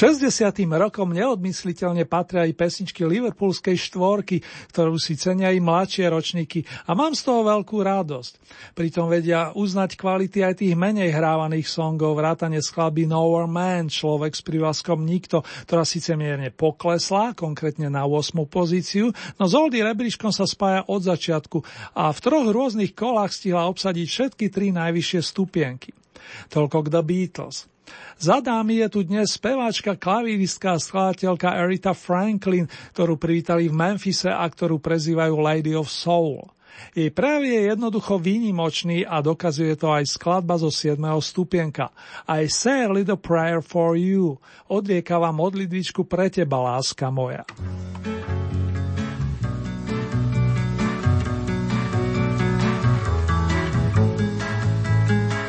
60. 0.00 0.32
rokom 0.80 1.12
neodmysliteľne 1.12 2.08
patria 2.08 2.48
aj 2.48 2.56
pesničky 2.56 3.04
Liverpoolskej 3.04 3.76
štvorky, 3.76 4.40
ktorú 4.72 4.96
si 4.96 5.12
cenia 5.12 5.52
aj 5.52 5.60
mladšie 5.60 6.08
ročníky 6.08 6.64
a 6.88 6.96
mám 6.96 7.12
z 7.12 7.28
toho 7.28 7.44
veľkú 7.44 7.84
radosť. 7.84 8.40
Pritom 8.72 9.12
vedia 9.12 9.52
uznať 9.52 10.00
kvality 10.00 10.40
aj 10.40 10.64
tých 10.64 10.72
menej 10.72 11.12
hrávaných 11.12 11.68
songov, 11.68 12.16
vrátane 12.16 12.64
skladby 12.64 13.04
Nowhere 13.04 13.44
Man, 13.44 13.92
Človek 13.92 14.32
s 14.32 14.40
privlaskom 14.40 15.04
Nikto, 15.04 15.44
ktorá 15.68 15.84
síce 15.84 16.16
mierne 16.16 16.48
poklesla, 16.48 17.36
konkrétne 17.36 17.92
na 17.92 18.08
8. 18.08 18.40
pozíciu, 18.48 19.12
no 19.36 19.44
s 19.44 19.52
Oldy 19.52 19.84
Rebríškom 19.84 20.32
sa 20.32 20.48
spája 20.48 20.80
od 20.88 21.04
začiatku 21.04 21.60
a 21.92 22.08
v 22.08 22.18
troch 22.24 22.48
rôznych 22.48 22.96
kolách 22.96 23.36
stihla 23.36 23.68
obsadiť 23.68 24.06
všetky 24.08 24.48
tri 24.48 24.72
najvyššie 24.72 25.20
stupienky. 25.20 25.92
Toľko 26.48 26.88
k 26.88 26.88
The 26.88 27.02
Beatles. 27.04 27.69
Za 28.20 28.44
dámy 28.44 28.84
je 28.84 28.88
tu 28.92 29.00
dnes 29.00 29.24
speváčka, 29.32 29.96
klavíristka 29.96 30.76
a 30.76 30.82
skladateľka 30.82 31.56
Erita 31.56 31.96
Franklin, 31.96 32.68
ktorú 32.92 33.16
privítali 33.16 33.72
v 33.72 33.76
Memphise 33.76 34.28
a 34.28 34.44
ktorú 34.44 34.76
prezývajú 34.76 35.34
Lady 35.40 35.72
of 35.72 35.88
Soul. 35.88 36.44
Jej 36.92 37.10
práv 37.14 37.44
je 37.46 37.70
jednoducho 37.70 38.18
výnimočný 38.18 39.06
a 39.06 39.22
dokazuje 39.22 39.76
to 39.78 39.92
aj 39.92 40.04
skladba 40.10 40.58
zo 40.58 40.72
7. 40.72 41.00
stupienka. 41.20 41.92
I 42.26 42.50
say 42.50 42.84
a 42.86 42.90
little 42.90 43.20
prayer 43.20 43.62
for 43.62 43.94
you. 43.94 44.40
Odriekava 44.68 45.30
modlitvičku 45.30 46.04
pre 46.04 46.30
teba, 46.32 46.58
láska 46.76 47.08
moja. 47.12 47.44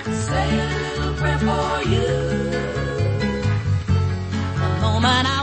Say 0.07 0.47
a 0.55 0.65
little 0.71 1.13
prayer 1.17 1.39
for 1.41 1.73
you. 1.89 2.20
woman 5.01 5.25
I 5.25 5.40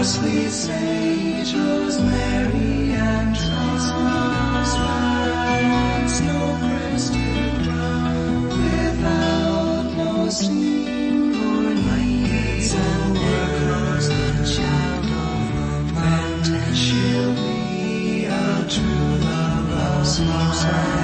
Our 0.00 0.06
sweet 0.06 0.48
Savior's 0.48 2.00
Mary 2.00 2.94
and 2.94 3.36
Francis 3.36 4.72
snow 6.16 6.56
crested 6.58 7.66
without 8.48 9.92
no 9.98 10.30
steam 10.30 11.34
or 11.36 11.74
lights 11.84 12.72
and 12.72 13.14
workers 13.14 14.08
the 14.08 14.46
shadow 14.46 15.34
and 16.00 16.46
she'll 16.74 17.34
be 17.34 18.24
a 18.24 18.66
true 18.70 19.18
love 19.28 19.70
of 19.70 20.18
mine. 20.26 20.99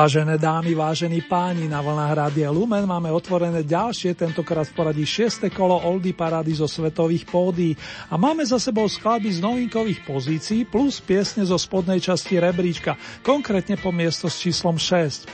Vážené 0.00 0.40
dámy, 0.40 0.72
vážení 0.72 1.20
páni, 1.20 1.68
na 1.68 1.84
vlnách 1.84 2.16
Rádia 2.16 2.48
Lumen 2.48 2.88
máme 2.88 3.12
otvorené 3.12 3.60
ďalšie, 3.60 4.16
tentokrát 4.16 4.64
v 4.64 4.72
poradí 4.72 5.04
6. 5.04 5.52
kolo 5.52 5.76
Oldy 5.76 6.16
Parady 6.16 6.56
zo 6.56 6.64
svetových 6.64 7.28
pódií 7.28 7.76
a 8.08 8.16
máme 8.16 8.40
za 8.40 8.56
sebou 8.56 8.88
skladby 8.88 9.28
z 9.28 9.44
novinkových 9.44 10.00
pozícií 10.08 10.64
plus 10.64 11.04
piesne 11.04 11.44
zo 11.44 11.60
spodnej 11.60 12.00
časti 12.00 12.40
rebríčka, 12.40 12.96
konkrétne 13.20 13.76
po 13.76 13.92
miesto 13.92 14.32
s 14.32 14.40
číslom 14.40 14.80
6. 14.80 15.28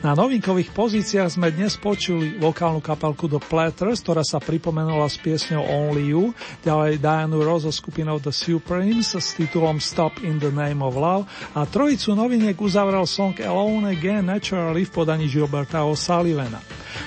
Na 0.00 0.16
novinkových 0.16 0.72
pozíciách 0.72 1.36
sme 1.36 1.52
dnes 1.52 1.76
počuli 1.76 2.40
vokálnu 2.40 2.80
kapelku 2.80 3.28
The 3.28 3.42
Platters, 3.44 4.00
ktorá 4.00 4.24
sa 4.24 4.40
pripomenula 4.40 5.12
s 5.12 5.20
piesňou 5.20 5.60
Only 5.60 6.16
You, 6.16 6.32
ďalej 6.64 7.04
Dianu 7.04 7.44
Rose 7.44 7.68
so 7.68 7.72
skupinou 7.74 8.16
The 8.16 8.32
Supremes 8.32 9.12
s 9.12 9.36
titulom 9.36 9.76
Stop 9.76 10.24
in 10.24 10.40
the 10.40 10.48
Name 10.48 10.80
of 10.80 10.96
Love 10.96 11.28
a 11.52 11.68
trojicu 11.68 12.16
noviniek 12.16 12.56
uzavrel 12.56 13.04
song 13.04 13.36
Alone 13.42 13.98
Again 14.06 14.26
Naturally 14.26 14.84
v 14.84 14.90
podaní 14.90 15.26
Gilberta 15.28 15.82
O'Sullivana. 15.84 16.62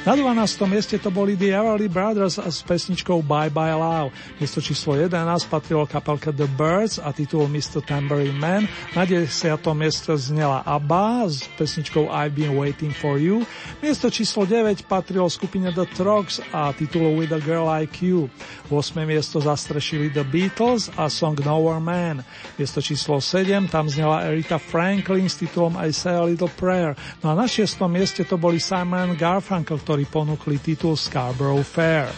Na 0.06 0.16
12. 0.16 0.68
mieste 0.68 1.00
to 1.00 1.12
boli 1.12 1.36
The 1.36 1.52
Everly 1.52 1.88
Brothers 1.88 2.40
s 2.40 2.64
pesničkou 2.64 3.22
Bye 3.22 3.50
Bye 3.50 3.76
Love. 3.76 4.12
Miesto 4.40 4.62
číslo 4.62 4.96
11 4.96 5.50
patrilo 5.50 5.86
kapelka 5.86 6.32
The 6.32 6.48
Birds 6.48 7.00
a 7.04 7.12
titul 7.12 7.48
Mr. 7.48 7.82
Tambourine 7.82 8.40
Man. 8.40 8.68
Na 8.96 9.06
10. 9.06 9.28
mieste 9.74 10.18
znela 10.18 10.64
ABBA 10.66 11.30
s 11.30 11.50
pesničkou 11.58 12.08
I've 12.12 12.36
Been 12.36 12.56
Waiting 12.56 12.94
for 12.94 13.20
You. 13.20 13.44
Miesto 13.82 14.10
číslo 14.10 14.46
9 14.46 14.86
patrilo 14.88 15.30
skupine 15.30 15.72
The 15.72 15.86
Trogs 15.98 16.40
a 16.54 16.74
titulu 16.74 17.20
With 17.20 17.34
a 17.34 17.42
Girl 17.42 17.68
Like 17.68 18.06
You. 18.06 18.30
8. 18.70 19.06
miesto 19.06 19.42
zastrešili 19.42 20.10
The 20.10 20.24
Beatles 20.24 20.92
a 20.98 21.10
song 21.10 21.40
Nowhere 21.46 21.80
Man. 21.80 22.24
Miesto 22.58 22.82
číslo 22.82 23.22
7 23.22 23.68
tam 23.68 23.90
znela 23.90 24.22
Erika 24.22 24.58
Franklin 24.58 25.30
s 25.30 25.36
titulom 25.36 25.78
I 25.82 25.94
Say 25.94 26.16
a 26.16 26.24
Little 26.24 26.52
Prayer. 26.60 26.96
No 27.24 27.32
a 27.32 27.36
na 27.36 27.48
6. 27.48 27.88
mieste 27.88 28.24
to 28.24 28.38
boli 28.38 28.60
Simon 28.60 29.16
Garfunkel, 29.16 29.79
ktorí 29.80 30.06
ponúkli 30.06 30.60
titul 30.60 31.00
Scarborough 31.00 31.64
Fair. 31.64 32.12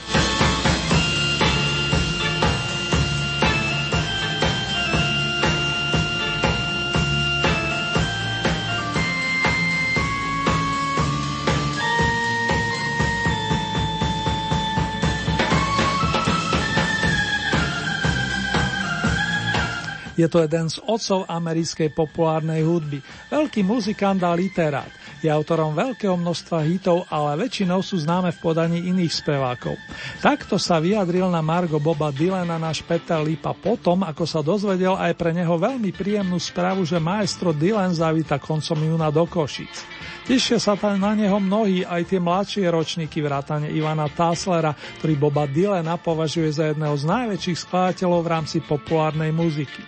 Je 20.21 20.29
to 20.29 20.45
jeden 20.45 20.69
z 20.69 20.77
otcov 20.85 21.25
americkej 21.25 21.97
populárnej 21.97 22.61
hudby. 22.61 23.01
Veľký 23.33 23.65
muzikant 23.65 24.21
a 24.21 24.37
literát. 24.37 25.00
Je 25.21 25.29
autorom 25.29 25.77
veľkého 25.77 26.17
množstva 26.17 26.65
hitov, 26.65 27.05
ale 27.05 27.45
väčšinou 27.45 27.85
sú 27.85 28.01
známe 28.01 28.33
v 28.33 28.41
podaní 28.41 28.89
iných 28.89 29.21
spevákov. 29.21 29.77
Takto 30.17 30.57
sa 30.57 30.81
vyjadril 30.81 31.29
na 31.29 31.45
Margo 31.45 31.77
Boba 31.77 32.09
Dylana 32.09 32.57
náš 32.57 32.81
Peter 32.81 33.21
Lipa 33.21 33.53
potom, 33.53 34.01
ako 34.01 34.25
sa 34.25 34.41
dozvedel 34.41 34.97
aj 34.97 35.13
pre 35.13 35.29
neho 35.29 35.53
veľmi 35.61 35.93
príjemnú 35.93 36.41
správu, 36.41 36.89
že 36.89 36.97
maestro 36.97 37.53
Dylan 37.53 37.93
zavíta 37.93 38.41
koncom 38.41 38.81
júna 38.81 39.13
do 39.13 39.21
Košic. 39.29 39.85
Tešia 40.25 40.57
sa 40.57 40.73
tam 40.73 40.97
na 40.97 41.13
neho 41.13 41.37
mnohí, 41.37 41.85
aj 41.85 42.01
tie 42.09 42.17
mladšie 42.17 42.65
ročníky 42.69 43.21
vrátane 43.21 43.69
Ivana 43.69 44.09
Taslera, 44.09 44.73
ktorý 45.01 45.21
Boba 45.21 45.45
Dylana 45.45 46.01
považuje 46.01 46.49
za 46.49 46.73
jedného 46.73 46.97
z 46.97 47.05
najväčších 47.05 47.61
skladateľov 47.61 48.25
v 48.25 48.31
rámci 48.31 48.57
populárnej 48.61 49.29
muziky. 49.29 49.85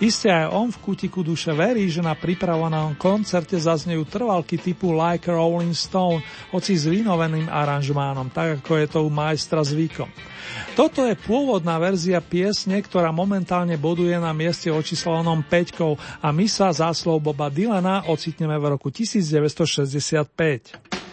Isté 0.00 0.32
aj 0.32 0.56
on 0.56 0.72
v 0.72 0.80
kutiku 0.80 1.20
duše 1.20 1.52
verí, 1.52 1.84
že 1.92 2.00
na 2.00 2.16
pripravenom 2.16 2.96
koncerte 2.96 3.60
zaznejú 3.60 4.08
trvalky 4.08 4.56
typu 4.56 4.96
Like 4.96 5.28
Rolling 5.28 5.76
Stone, 5.76 6.24
hoci 6.56 6.72
s 6.72 6.88
vynoveným 6.88 7.52
aranžmánom, 7.52 8.32
tak 8.32 8.64
ako 8.64 8.80
je 8.80 8.86
to 8.88 9.04
u 9.04 9.12
majstra 9.12 9.60
zvykom. 9.60 10.08
Toto 10.72 11.04
je 11.04 11.12
pôvodná 11.20 11.76
verzia 11.76 12.16
piesne, 12.24 12.80
ktorá 12.80 13.12
momentálne 13.12 13.76
boduje 13.76 14.16
na 14.16 14.32
mieste 14.32 14.72
očíslovanom 14.72 15.44
5 15.44 16.24
a 16.24 16.32
my 16.32 16.48
sa 16.48 16.72
záslov 16.72 17.20
Boba 17.20 17.52
Dylana 17.52 18.08
ocitneme 18.08 18.56
v 18.56 18.72
roku 18.72 18.88
1965. 18.88 21.09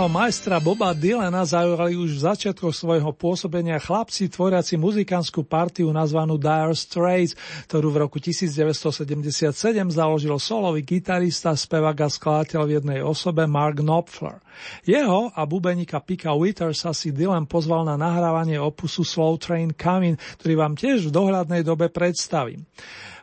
Hudobného 0.00 0.16
majstra 0.16 0.56
Boba 0.64 0.96
Dylana 0.96 1.44
zaujali 1.44 1.92
už 1.92 2.16
v 2.16 2.24
začiatkoch 2.32 2.72
svojho 2.72 3.12
pôsobenia 3.12 3.76
chlapci 3.76 4.32
tvoriaci 4.32 4.80
muzikánskú 4.80 5.44
partiu 5.44 5.92
nazvanú 5.92 6.40
Dire 6.40 6.72
Straits, 6.72 7.36
ktorú 7.68 7.92
v 7.92 8.08
roku 8.08 8.16
1977 8.16 9.52
založil 9.92 10.32
solový 10.40 10.88
gitarista, 10.88 11.52
spevák 11.52 12.00
a 12.00 12.08
skladateľ 12.08 12.60
v 12.64 12.70
jednej 12.80 13.00
osobe 13.04 13.44
Mark 13.44 13.84
Knopfler. 13.84 14.40
Jeho 14.88 15.36
a 15.36 15.44
bubenika 15.44 16.00
Pika 16.00 16.32
Withersa 16.32 16.96
si 16.96 17.12
Dylan 17.12 17.44
pozval 17.44 17.84
na 17.84 18.00
nahrávanie 18.00 18.56
opusu 18.56 19.04
Slow 19.04 19.36
Train 19.36 19.76
Coming, 19.76 20.16
ktorý 20.40 20.64
vám 20.64 20.80
tiež 20.80 21.12
v 21.12 21.12
dohľadnej 21.12 21.60
dobe 21.60 21.92
predstavím. 21.92 22.64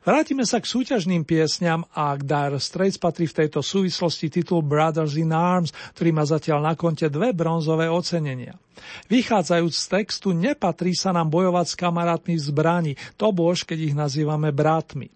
Vrátime 0.08 0.48
sa 0.48 0.64
k 0.64 0.72
súťažným 0.72 1.28
piesňam 1.28 1.84
a 1.92 2.16
k 2.16 2.24
Dire 2.24 2.64
Straits 2.64 2.96
patrí 2.96 3.28
v 3.28 3.44
tejto 3.44 3.60
súvislosti 3.60 4.32
titul 4.32 4.64
Brothers 4.64 5.20
in 5.20 5.36
Arms, 5.36 5.76
ktorý 6.00 6.16
má 6.16 6.24
zatiaľ 6.24 6.64
na 6.64 6.80
konte 6.80 7.12
dve 7.12 7.36
bronzové 7.36 7.92
ocenenia. 7.92 8.56
Vychádzajúc 9.12 9.76
z 9.76 9.86
textu, 9.92 10.32
nepatrí 10.32 10.96
sa 10.96 11.12
nám 11.12 11.28
bojovať 11.28 11.66
s 11.68 11.76
kamarátmi 11.76 12.40
v 12.40 12.46
zbrani, 12.48 12.94
to 13.20 13.36
bož, 13.36 13.68
keď 13.68 13.92
ich 13.92 13.96
nazývame 14.00 14.56
bratmi. 14.56 15.12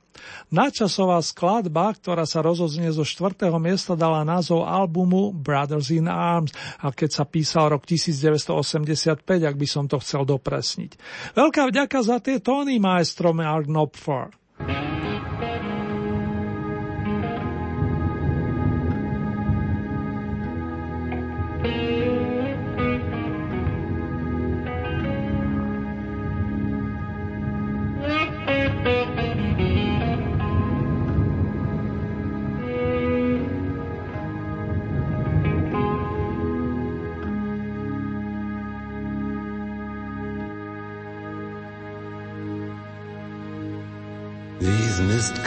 Načasová 0.52 1.24
skladba, 1.24 1.96
ktorá 1.96 2.28
sa 2.28 2.44
rozoznie 2.44 2.92
zo 2.92 3.08
štvrtého 3.08 3.56
miesta, 3.64 3.96
dala 3.96 4.28
názov 4.28 4.68
albumu 4.68 5.32
Brothers 5.32 5.88
in 5.96 6.12
Arms 6.12 6.52
a 6.84 6.92
keď 6.92 7.16
sa 7.16 7.24
písal 7.24 7.72
rok 7.72 7.88
1985, 7.88 9.24
ak 9.24 9.56
by 9.56 9.68
som 9.72 9.88
to 9.88 10.04
chcel 10.04 10.28
dopresniť. 10.28 11.00
Veľká 11.32 11.72
vďaka 11.72 12.00
za 12.04 12.20
tie 12.20 12.44
tóny, 12.44 12.76
maestro 12.76 13.32
Mark 13.32 13.72
Knopfler. 13.72 14.41
Thank 14.68 14.86
you. 14.86 14.91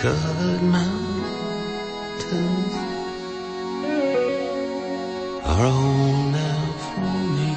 Mist-covered 0.04 0.62
mountains 0.62 1.14
are 5.44 5.64
a 5.64 5.70
home 5.70 6.32
now 6.32 6.72
for 6.84 7.00
me. 7.36 7.50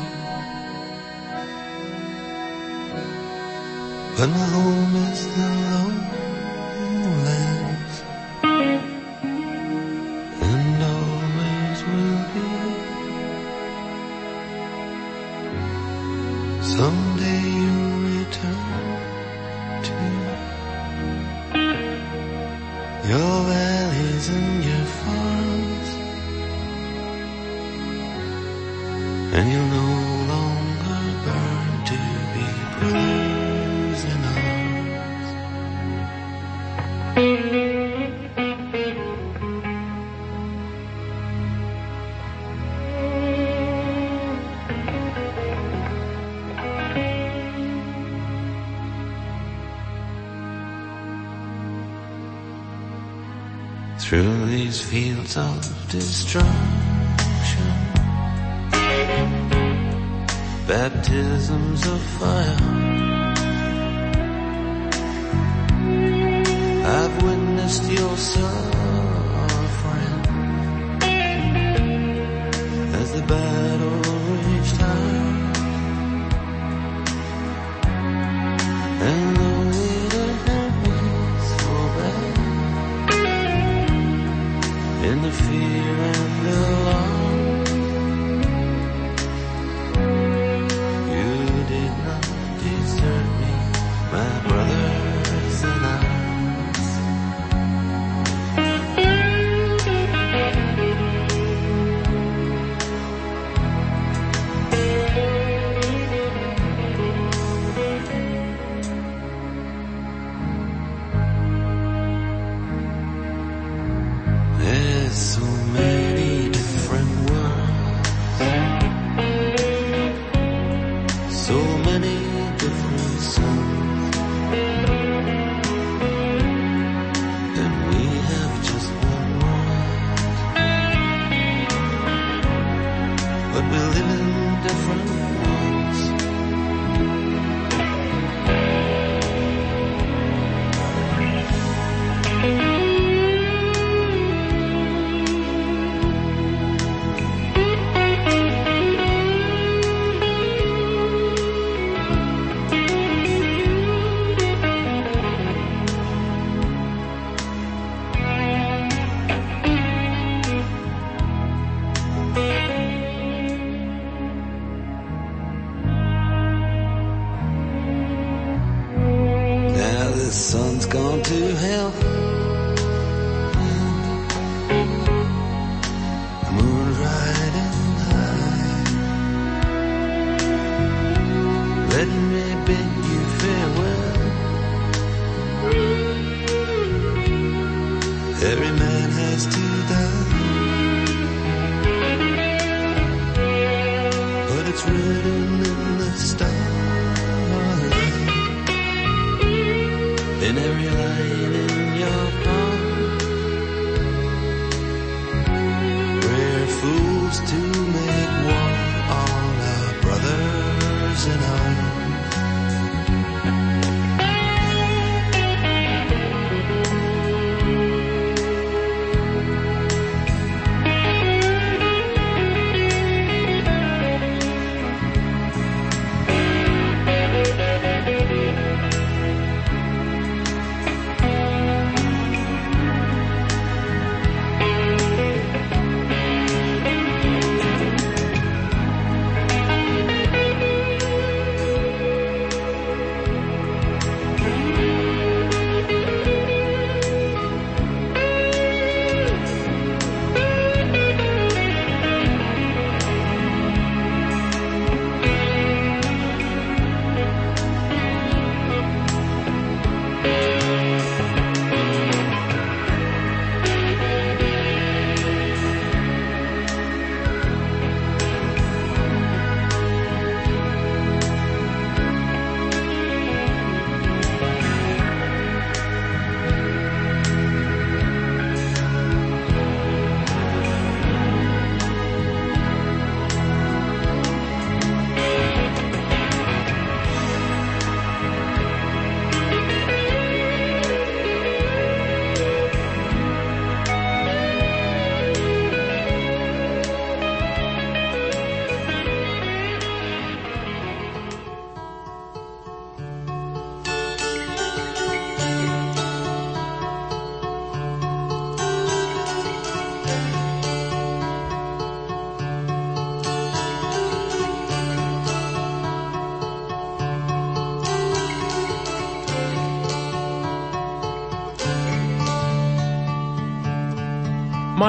But 4.18 4.28
my 4.30 4.46
song. 55.38 55.67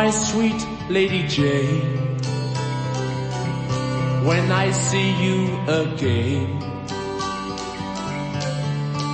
My 0.08 0.14
sweet 0.14 0.62
Lady 0.88 1.22
Jane. 1.28 1.98
When 4.28 4.50
I 4.50 4.70
see 4.70 5.10
you 5.24 5.38
again, 5.82 6.48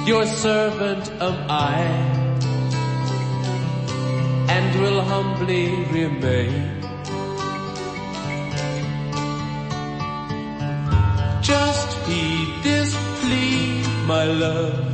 your 0.07 0.25
servant 0.25 1.11
am 1.29 1.39
I, 1.51 1.81
and 4.57 4.81
will 4.81 5.01
humbly 5.13 5.67
remain. 5.99 6.63
Just 11.43 11.91
heed 12.07 12.51
this 12.63 12.91
plea, 13.19 13.83
my 14.07 14.25
love, 14.27 14.94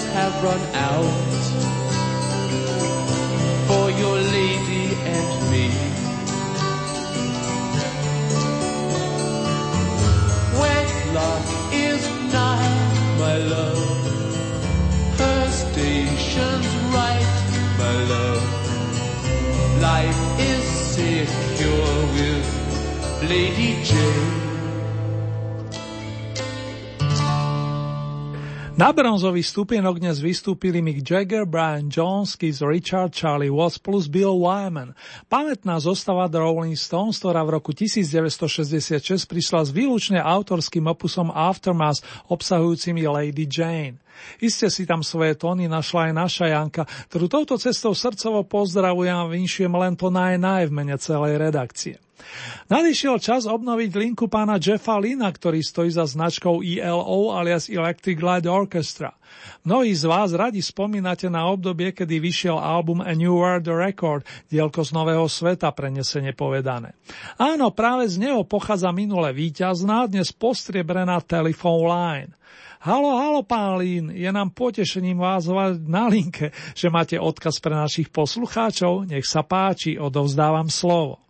Sands 0.00 0.14
have 0.14 0.42
run 0.42 0.60
out 0.74 1.04
for 3.66 3.90
your 3.90 4.16
lady 4.16 4.94
and 5.04 5.50
me. 5.50 5.68
Wedlock 10.60 11.46
is 11.72 12.08
nigh, 12.32 13.18
my 13.18 13.36
love. 13.38 13.78
Her 15.18 15.50
station's 15.50 16.70
right, 16.94 17.32
my 17.78 17.94
love. 18.14 18.42
Life 19.80 20.40
is 20.40 20.64
secure 20.96 21.96
with 22.14 23.28
Lady 23.28 23.82
Jane. 23.82 24.39
Na 28.80 28.96
bronzový 28.96 29.44
stupienok 29.44 30.00
dnes 30.00 30.24
vystúpili 30.24 30.80
Mick 30.80 31.04
Jagger, 31.04 31.44
Brian 31.44 31.92
Jones, 31.92 32.32
Keith 32.32 32.64
Richard, 32.64 33.12
Charlie 33.12 33.52
Watts 33.52 33.76
plus 33.76 34.08
Bill 34.08 34.40
Wyman. 34.40 34.96
Pamätná 35.28 35.76
zostava 35.84 36.32
The 36.32 36.40
Rolling 36.40 36.80
Stones, 36.80 37.20
ktorá 37.20 37.44
v 37.44 37.60
roku 37.60 37.76
1966 37.76 39.28
prišla 39.28 39.68
s 39.68 39.70
výlučne 39.76 40.16
autorským 40.16 40.88
opusom 40.88 41.28
Aftermath 41.28 42.00
obsahujúcimi 42.32 43.04
Lady 43.04 43.44
Jane. 43.44 44.00
Iste 44.40 44.72
si 44.72 44.88
tam 44.88 45.04
svoje 45.04 45.36
tóny 45.36 45.68
našla 45.68 46.08
aj 46.08 46.12
naša 46.16 46.46
Janka, 46.48 46.88
ktorú 47.12 47.28
touto 47.28 47.60
cestou 47.60 47.92
srdcovo 47.92 48.48
pozdravujem 48.48 49.12
a 49.12 49.28
vinšujem 49.28 49.76
len 49.76 49.92
to 49.92 50.08
naj 50.08 50.40
v 50.40 50.72
mene 50.72 50.96
celej 50.96 51.36
redakcie. 51.36 52.00
Nadišiel 52.70 53.18
čas 53.18 53.50
obnoviť 53.50 53.90
linku 53.98 54.30
pána 54.30 54.56
Jeffa 54.62 54.96
Lina, 55.02 55.26
ktorý 55.26 55.58
stojí 55.60 55.90
za 55.90 56.06
značkou 56.06 56.62
ELO 56.62 57.34
alias 57.34 57.66
Electric 57.66 58.18
Light 58.22 58.46
Orchestra. 58.46 59.14
Mnohí 59.62 59.92
z 59.94 60.04
vás 60.08 60.34
radi 60.34 60.58
spomínate 60.62 61.30
na 61.30 61.46
obdobie, 61.50 61.94
kedy 61.94 62.18
vyšiel 62.18 62.58
album 62.58 63.02
A 63.04 63.12
New 63.14 63.34
World 63.34 63.68
Record, 63.68 64.26
dielko 64.48 64.82
z 64.86 64.90
Nového 64.96 65.26
sveta 65.28 65.70
prenesene 65.70 66.34
povedané. 66.34 66.96
Áno, 67.36 67.70
práve 67.70 68.08
z 68.10 68.22
neho 68.22 68.42
pochádza 68.42 68.90
minule 68.90 69.30
víťazná, 69.30 70.08
dnes 70.10 70.34
postriebrená 70.34 71.20
Telephone 71.22 71.84
Line. 71.86 72.32
Halo, 72.80 73.12
halo, 73.20 73.40
pán 73.44 73.76
Lín, 73.76 74.08
je 74.08 74.30
nám 74.32 74.56
potešením 74.56 75.20
vás 75.20 75.44
na 75.84 76.08
linke, 76.08 76.48
že 76.72 76.88
máte 76.88 77.20
odkaz 77.20 77.60
pre 77.60 77.76
našich 77.76 78.08
poslucháčov. 78.08 79.04
Nech 79.04 79.28
sa 79.28 79.44
páči, 79.44 80.00
odovzdávam 80.00 80.72
slovo. 80.72 81.20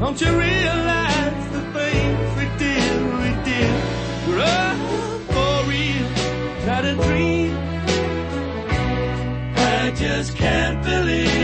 Don't 0.00 0.20
you 0.20 0.38
realize 0.38 1.52
the 1.52 1.62
things 1.72 2.36
we 2.36 2.46
did, 2.58 3.02
we 3.22 3.30
did 3.48 3.74
were 4.28 4.42
all 4.42 5.18
for 5.32 5.70
real, 5.70 6.08
not 6.66 6.84
a 6.84 6.94
dream? 6.94 7.56
I 9.56 9.92
just 9.96 10.36
can't 10.36 10.84
believe 10.84 11.35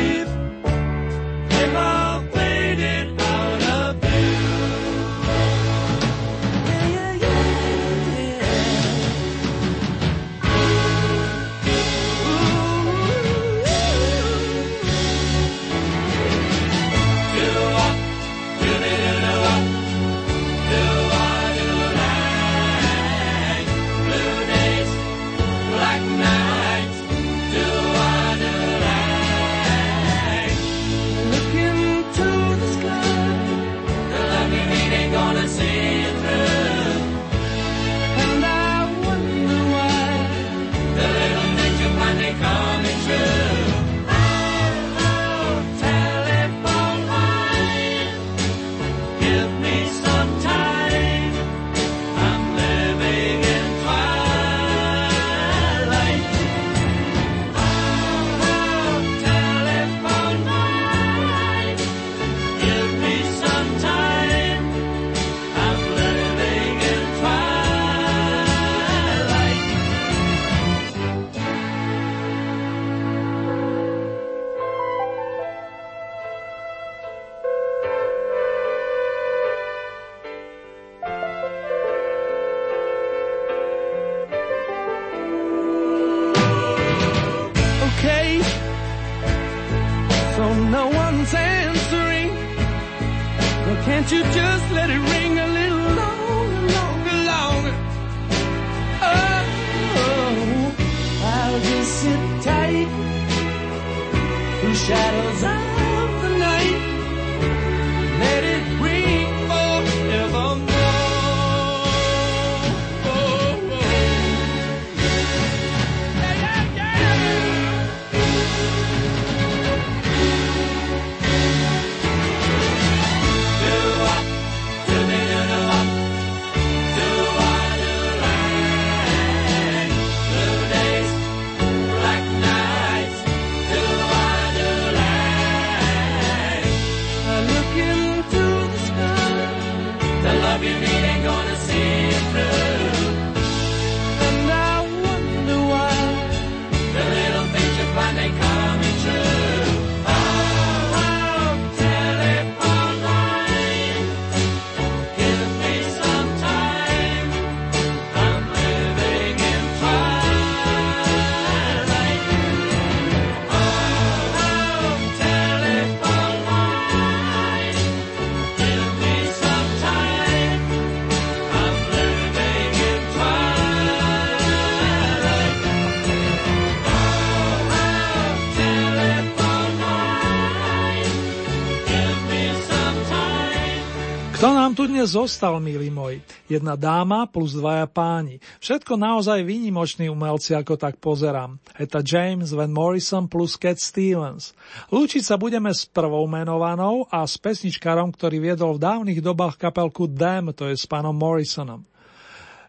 Dnes 184.92 185.16
zostal, 185.16 185.56
milí 185.56 185.88
moji? 185.88 186.20
Jedna 186.52 186.76
dáma 186.76 187.24
plus 187.24 187.56
dvaja 187.56 187.88
páni. 187.88 188.44
Všetko 188.60 189.00
naozaj 189.00 189.40
výnimoční 189.40 190.12
umelci, 190.12 190.52
ako 190.52 190.76
tak 190.76 191.00
pozerám. 191.00 191.56
Eta 191.80 192.04
James 192.04 192.52
Van 192.52 192.68
Morrison 192.68 193.24
plus 193.24 193.56
Cat 193.56 193.80
Stevens. 193.80 194.52
Lúčiť 194.92 195.24
sa 195.24 195.40
budeme 195.40 195.72
s 195.72 195.88
prvou 195.88 196.28
menovanou 196.28 197.08
a 197.08 197.24
s 197.24 197.40
pesničkárom, 197.40 198.12
ktorý 198.12 198.52
viedol 198.52 198.76
v 198.76 198.84
dávnych 198.84 199.24
dobách 199.24 199.56
kapelku 199.56 200.04
Dam, 200.12 200.52
to 200.52 200.68
je 200.68 200.76
s 200.76 200.84
pánom 200.84 201.16
Morrisonom. 201.16 201.88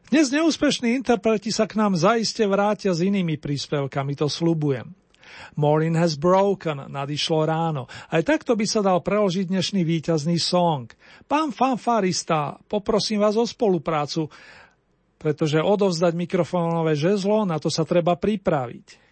Dnes 0.07 0.31
neúspešní 0.31 0.95
interpreti 0.95 1.51
sa 1.51 1.67
k 1.67 1.75
nám 1.75 1.99
zaiste 1.99 2.47
vrátia 2.47 2.95
s 2.95 3.03
inými 3.03 3.35
príspevkami, 3.35 4.15
to 4.15 4.31
slubujem. 4.31 5.02
Morning 5.59 5.93
has 5.99 6.17
broken, 6.17 6.89
nadišlo 6.89 7.45
ráno. 7.45 7.91
Aj 8.09 8.23
takto 8.23 8.55
by 8.55 8.65
sa 8.65 8.81
dal 8.81 9.03
preložiť 9.03 9.51
dnešný 9.51 9.83
víťazný 9.83 10.39
song. 10.39 10.89
Pán 11.27 11.51
fanfarista, 11.51 12.57
poprosím 12.65 13.21
vás 13.21 13.37
o 13.37 13.45
spoluprácu, 13.45 14.31
pretože 15.19 15.59
odovzdať 15.59 16.13
mikrofónové 16.15 16.95
žezlo, 16.95 17.45
na 17.45 17.59
to 17.59 17.67
sa 17.67 17.85
treba 17.85 18.15
pripraviť. 18.15 19.02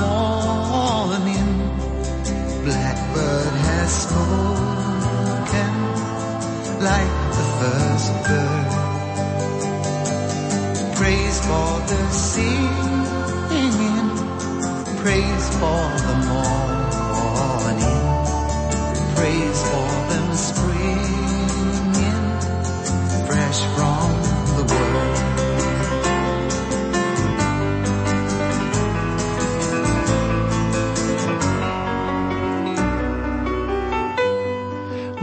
Morning. 0.00 1.50
Blackbird 2.64 3.54
has 3.68 3.90
spoken 4.04 5.72
like 6.88 7.14
the 7.36 7.46
first 7.60 8.10
bird 8.26 8.74
praise 10.94 11.40
for 11.40 11.80
the 11.90 12.10
singing, 12.10 13.04
Praise 15.02 15.48
for 15.58 15.84
the 16.06 16.14
morning. 16.28 16.83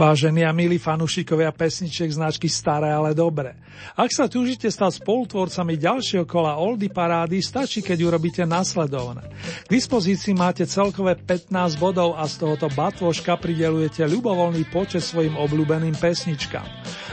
Vážení 0.02 0.42
a 0.42 0.50
milí 0.50 0.82
fanúšikovia 0.82 1.54
pesničiek 1.54 2.10
značky 2.10 2.50
Staré, 2.50 2.90
ale 2.90 3.14
dobre. 3.14 3.54
Ak 3.92 4.08
sa 4.08 4.24
túžite 4.30 4.72
stať 4.72 5.04
spolutvorcami 5.04 5.76
ďalšieho 5.76 6.24
kola 6.24 6.56
Oldy 6.56 6.88
parády, 6.88 7.44
stačí, 7.44 7.84
keď 7.84 7.98
urobíte 8.08 8.42
nasledovné. 8.48 9.28
K 9.66 9.68
dispozícii 9.68 10.32
máte 10.32 10.64
celkové 10.64 11.18
15 11.18 11.76
bodov 11.76 12.16
a 12.16 12.24
z 12.24 12.40
tohoto 12.40 12.72
batvoška 12.72 13.36
pridelujete 13.36 14.08
ľubovoľný 14.08 14.64
počet 14.72 15.04
svojim 15.04 15.36
obľúbeným 15.36 15.92
pesničkám. 15.98 16.64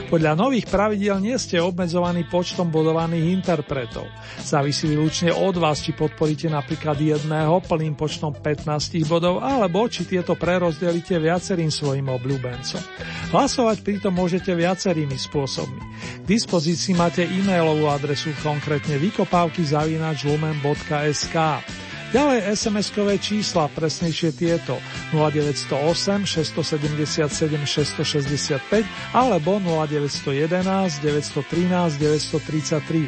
Podľa 0.08 0.32
nových 0.34 0.66
pravidiel 0.66 1.20
nie 1.20 1.36
ste 1.36 1.60
obmedzovaní 1.60 2.24
počtom 2.26 2.72
bodovaných 2.72 3.30
interpretov. 3.30 4.08
Závisí 4.40 4.90
výlučne 4.90 5.30
od 5.30 5.60
vás, 5.60 5.84
či 5.84 5.92
podporíte 5.92 6.48
napríklad 6.48 6.96
jedného 6.96 7.60
plným 7.62 7.94
počtom 7.94 8.32
15 8.34 9.04
bodov, 9.06 9.44
alebo 9.44 9.86
či 9.86 10.08
tieto 10.08 10.34
prerozdelíte 10.34 11.20
viacerým 11.20 11.68
svojim 11.68 12.08
obľúbencom. 12.08 12.82
Hlasovať 13.30 13.84
pritom 13.84 14.10
môžete 14.10 14.50
viacerými 14.56 15.14
spôsobmi. 15.14 15.82
K 16.24 16.26
dispozícii 16.50 16.98
máte 16.98 17.22
e-mailovú 17.22 17.86
adresu 17.86 18.34
konkrétne 18.42 18.98
vykopávky 18.98 19.62
zavinač 19.62 20.26
lumen.sk. 20.26 21.62
Ďalej 22.10 22.42
SMS-kové 22.58 23.22
čísla, 23.22 23.70
presnejšie 23.70 24.34
tieto 24.34 24.82
0908 25.14 26.26
677 26.26 27.30
665 27.54 28.82
alebo 29.14 29.62
0911 29.62 30.98
913 30.98 32.02
933. 32.02 33.06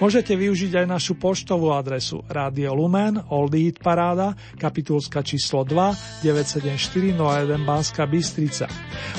Môžete 0.00 0.32
využiť 0.32 0.84
aj 0.84 0.86
našu 0.88 1.18
poštovú 1.18 1.74
adresu 1.74 2.24
Radio 2.30 2.72
Lumen, 2.72 3.20
Oldie 3.28 3.68
Hit 3.68 3.82
Paráda, 3.84 4.32
kapitulska 4.56 5.20
číslo 5.20 5.66
2, 5.66 6.24
97401 6.24 7.60
Banska 7.66 8.08
Bystrica. 8.08 8.70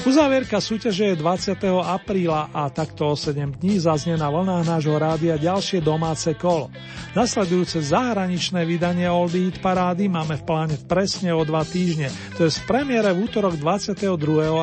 Uzávierka 0.07 0.57
súťaže 0.57 1.13
je 1.13 1.15
20. 1.19 1.59
apríla 1.83 2.49
a 2.49 2.71
takto 2.73 3.13
o 3.13 3.15
7 3.15 3.61
dní 3.61 3.77
zaznie 3.77 4.17
na 4.17 4.31
vlnách 4.31 4.63
nášho 4.65 4.97
rádia 4.97 5.37
ďalšie 5.37 5.83
domáce 5.83 6.33
kolo. 6.39 6.73
Nasledujúce 7.13 7.83
zahraničné 7.83 8.65
vydanie 8.65 9.05
Oldie 9.11 9.51
Hit 9.51 9.61
Parády 9.61 10.09
máme 10.09 10.41
v 10.41 10.43
pláne 10.47 10.75
presne 10.89 11.35
o 11.35 11.45
2 11.45 11.53
týždne, 11.69 12.09
to 12.39 12.47
je 12.47 12.51
z 12.53 12.59
premiére 12.65 13.13
v 13.13 13.29
útorok 13.29 13.55
22. 13.59 14.07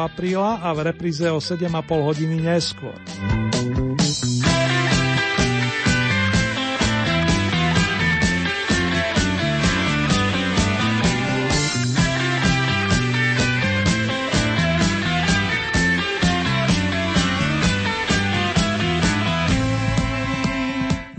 apríla 0.00 0.60
a 0.60 0.74
v 0.74 0.90
repríze 0.90 1.26
o 1.30 1.38
7,5 1.38 1.70
hodiny 1.88 2.36
neskôr. 2.42 2.96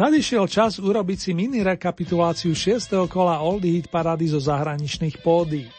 Nadišiel 0.01 0.49
čas 0.49 0.81
urobiť 0.81 1.29
si 1.29 1.31
mini 1.37 1.61
rekapituláciu 1.61 2.57
6. 2.57 3.05
kola 3.05 3.37
Oldie 3.45 3.77
Hit 3.77 3.93
parady 3.93 4.25
zo 4.33 4.41
zahraničných 4.41 5.21
pódií. 5.21 5.69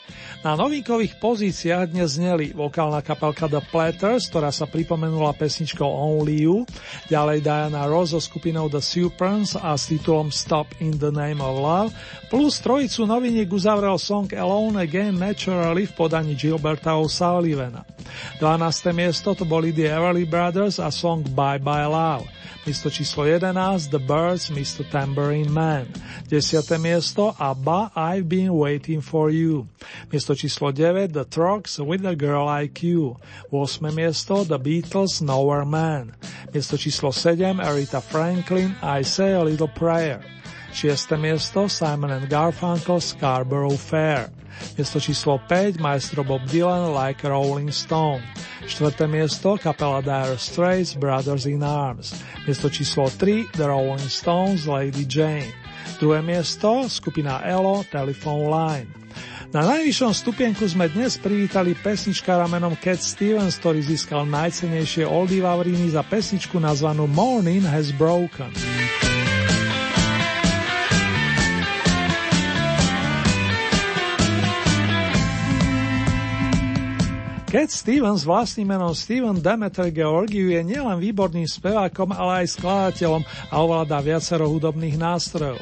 Na 0.43 0.59
novinkových 0.59 1.23
pozíciách 1.23 1.95
dnes 1.95 2.19
zneli 2.19 2.51
vokálna 2.51 2.99
kapelka 2.99 3.47
The 3.47 3.63
Platters, 3.63 4.27
ktorá 4.27 4.51
sa 4.51 4.67
pripomenula 4.67 5.39
pesničkou 5.39 5.87
Only 5.87 6.43
You, 6.43 6.67
ďalej 7.07 7.47
Diana 7.47 7.87
Ross 7.87 8.11
so 8.11 8.19
skupinou 8.19 8.67
The 8.67 8.83
Superns 8.83 9.55
a 9.55 9.79
s 9.79 9.87
titulom 9.87 10.35
Stop 10.35 10.75
in 10.83 10.99
the 10.99 11.15
Name 11.15 11.39
of 11.39 11.63
Love, 11.63 11.91
plus 12.27 12.59
trojicu 12.59 13.07
noviniek 13.07 13.55
uzavrel 13.55 14.03
song 14.03 14.27
Alone 14.35 14.83
Again 14.83 15.15
Naturally 15.15 15.87
v 15.87 15.95
podaní 15.95 16.35
Gilberta 16.35 16.99
O'Sullivana. 16.99 17.87
12. 18.43 18.91
miesto 18.91 19.39
to 19.39 19.47
boli 19.47 19.71
The 19.71 19.95
Everly 19.95 20.27
Brothers 20.27 20.83
a 20.83 20.91
song 20.91 21.23
Bye 21.23 21.63
Bye 21.63 21.87
Love. 21.87 22.27
Miesto 22.63 22.95
číslo 22.95 23.27
11 23.27 23.91
The 23.91 23.99
Birds, 23.99 24.55
Mr. 24.55 24.87
Tambourine 24.87 25.51
Man. 25.51 25.91
10. 26.31 26.63
miesto 26.79 27.35
ABBA 27.35 27.91
I've 27.99 28.31
Been 28.31 28.55
Waiting 28.55 29.03
For 29.03 29.35
You. 29.35 29.67
Miesto 30.15 30.32
číslo 30.35 30.73
9 30.73 31.13
The 31.13 31.25
Trucks 31.25 31.79
With 31.79 32.05
a 32.07 32.15
Girl 32.15 32.47
Like 32.47 32.87
You. 32.87 33.17
8. 33.51 33.93
miesto 33.93 34.45
The 34.45 34.59
Beatles 34.59 35.21
Nowhere 35.21 35.65
Man. 35.65 36.15
Miesto 36.53 36.77
číslo 36.77 37.13
7 37.13 37.61
Aretha 37.61 38.01
Franklin 38.01 38.77
I 38.83 39.05
Say 39.05 39.33
a 39.33 39.43
Little 39.43 39.69
Prayer. 39.69 40.21
6. 40.73 41.11
miesto 41.19 41.69
Simon 41.69 42.11
and 42.11 42.29
Garfunkel 42.29 43.01
Scarborough 43.01 43.77
Fair. 43.77 44.31
Miesto 44.77 45.01
číslo 45.01 45.41
5 45.49 45.79
maestro 45.79 46.25
Bob 46.25 46.43
Dylan 46.49 46.93
Like 46.93 47.27
a 47.27 47.31
Rolling 47.31 47.71
Stone. 47.71 48.23
4. 48.67 49.09
miesto 49.09 49.57
kapela 49.57 50.03
Dire 50.03 50.39
Straits 50.39 50.95
Brothers 50.95 51.47
in 51.47 51.63
Arms. 51.63 52.15
Miesto 52.47 52.69
číslo 52.69 53.11
3 53.11 53.53
The 53.53 53.67
Rolling 53.67 54.09
Stones 54.09 54.67
Lady 54.67 55.05
Jane. 55.05 55.53
Druhé 56.01 56.23
miesto 56.23 56.89
skupina 56.89 57.43
Elo 57.45 57.85
Telephone 57.91 58.51
Line. 58.51 59.03
Na 59.53 59.69
najvyššom 59.69 60.17
stupienku 60.17 60.65
sme 60.65 60.89
dnes 60.89 61.21
privítali 61.21 61.77
pesničkára 61.77 62.49
menom 62.49 62.73
Cat 62.73 63.05
Stevens, 63.05 63.61
ktorý 63.61 63.85
získal 63.85 64.25
najcenejšie 64.25 65.05
Oldie 65.05 65.45
Vavriny 65.45 65.93
za 65.93 66.01
pesničku 66.01 66.57
nazvanú 66.57 67.05
Morning 67.05 67.61
Has 67.61 67.93
Broken. 67.93 68.49
Cat 77.53 77.69
Stevens 77.69 78.25
vlastným 78.25 78.73
menom 78.73 78.97
Steven 78.97 79.37
Demeter 79.37 79.93
Georgiou 79.93 80.49
je 80.49 80.65
nielen 80.65 80.97
výborným 80.97 81.45
spevákom, 81.45 82.09
ale 82.17 82.49
aj 82.49 82.57
skladateľom 82.57 83.21
a 83.53 83.55
ovláda 83.61 84.01
viacero 84.01 84.49
hudobných 84.49 84.97
nástrojov. 84.97 85.61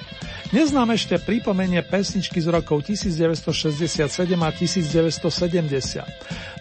Dnes 0.50 0.74
nám 0.74 0.90
ešte 0.90 1.14
pripomenie 1.22 1.78
pesničky 1.78 2.42
z 2.42 2.50
rokov 2.50 2.82
1967 2.82 4.02
a 4.34 4.50
1970. 4.50 6.02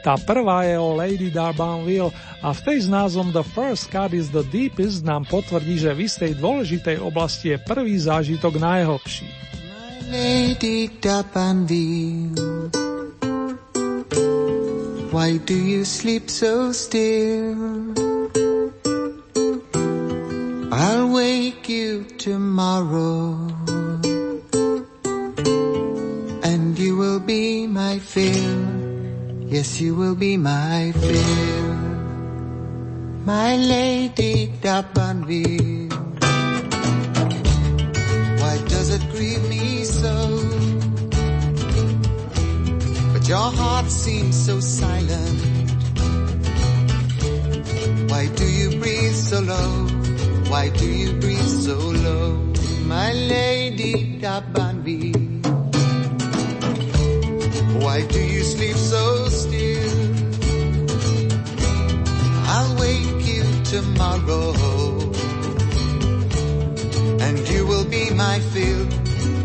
Tá 0.05 0.13
prvá 0.13 0.61
je 0.69 0.77
o 0.77 0.93
Lady 0.93 1.33
Darbanville 1.33 2.13
a 2.45 2.53
v 2.53 2.59
tej 2.69 2.85
s 2.85 2.87
názvom 2.87 3.33
The 3.33 3.41
First 3.41 3.89
Cut 3.89 4.13
is 4.13 4.29
the 4.29 4.45
Deepest 4.45 5.01
nám 5.01 5.25
potvrdí, 5.25 5.81
že 5.81 5.97
v 5.97 6.05
istej 6.05 6.37
dôležitej 6.37 7.01
oblasti 7.01 7.57
je 7.57 7.65
prvý 7.65 7.97
zážitok 7.97 8.61
najhlbší. 8.61 9.25
Lady 10.13 10.93
Darbanville 11.01 12.69
Why 15.09 15.41
do 15.41 15.57
you 15.57 15.81
sleep 15.81 16.29
so 16.29 16.69
still? 16.69 17.57
I'll 20.69 21.09
wake 21.09 21.65
you 21.65 22.05
tomorrow 22.21 23.33
will 27.19 27.25
be 27.25 27.67
my 27.67 27.99
fill 27.99 29.47
Yes, 29.47 29.81
you 29.81 29.95
will 29.95 30.15
be 30.15 30.37
my 30.37 30.91
fill 30.93 31.73
My 33.25 33.55
lady 33.57 34.47
Dabanville 34.61 35.91
Why 38.41 38.57
does 38.67 38.89
it 38.95 39.01
grieve 39.11 39.49
me 39.49 39.83
so? 39.83 40.15
But 43.13 43.27
your 43.27 43.51
heart 43.59 43.91
seems 43.91 44.35
so 44.45 44.59
silent. 44.59 45.41
Why 48.09 48.27
do 48.35 48.45
you 48.45 48.79
breathe 48.79 49.15
so 49.15 49.39
low? 49.41 49.87
Why 50.47 50.69
do 50.69 50.85
you 50.85 51.13
breathe 51.19 51.53
so 51.67 51.77
low? 51.77 52.53
My 52.85 53.11
lady 53.13 54.19
Dabanvi. 54.19 55.18
Why 57.79 58.05
do 58.05 58.19
you 58.19 58.43
sleep 58.43 58.75
so 58.75 59.27
still? 59.29 59.91
I'll 62.53 62.75
wake 62.79 63.25
you 63.25 63.43
tomorrow. 63.63 64.53
And 67.25 67.39
you 67.49 67.65
will 67.65 67.85
be 67.85 68.09
my 68.13 68.39
fill. 68.51 68.85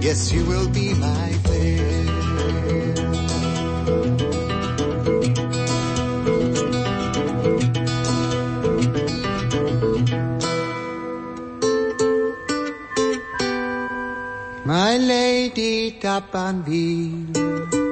Yes, 0.00 0.32
you 0.32 0.44
will 0.46 0.68
be 0.68 0.94
my 0.94 1.32
fill. 1.46 1.94
My 14.66 14.96
lady 14.96 15.92
D'Abanville, 16.00 17.83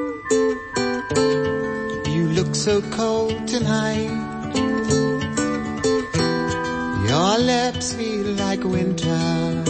you 2.14 2.28
look 2.32 2.54
so 2.54 2.80
cold 2.90 3.46
tonight. 3.48 4.10
Your 7.08 7.38
lips 7.38 7.92
feel 7.92 8.26
like 8.44 8.64
winter. 8.64 9.64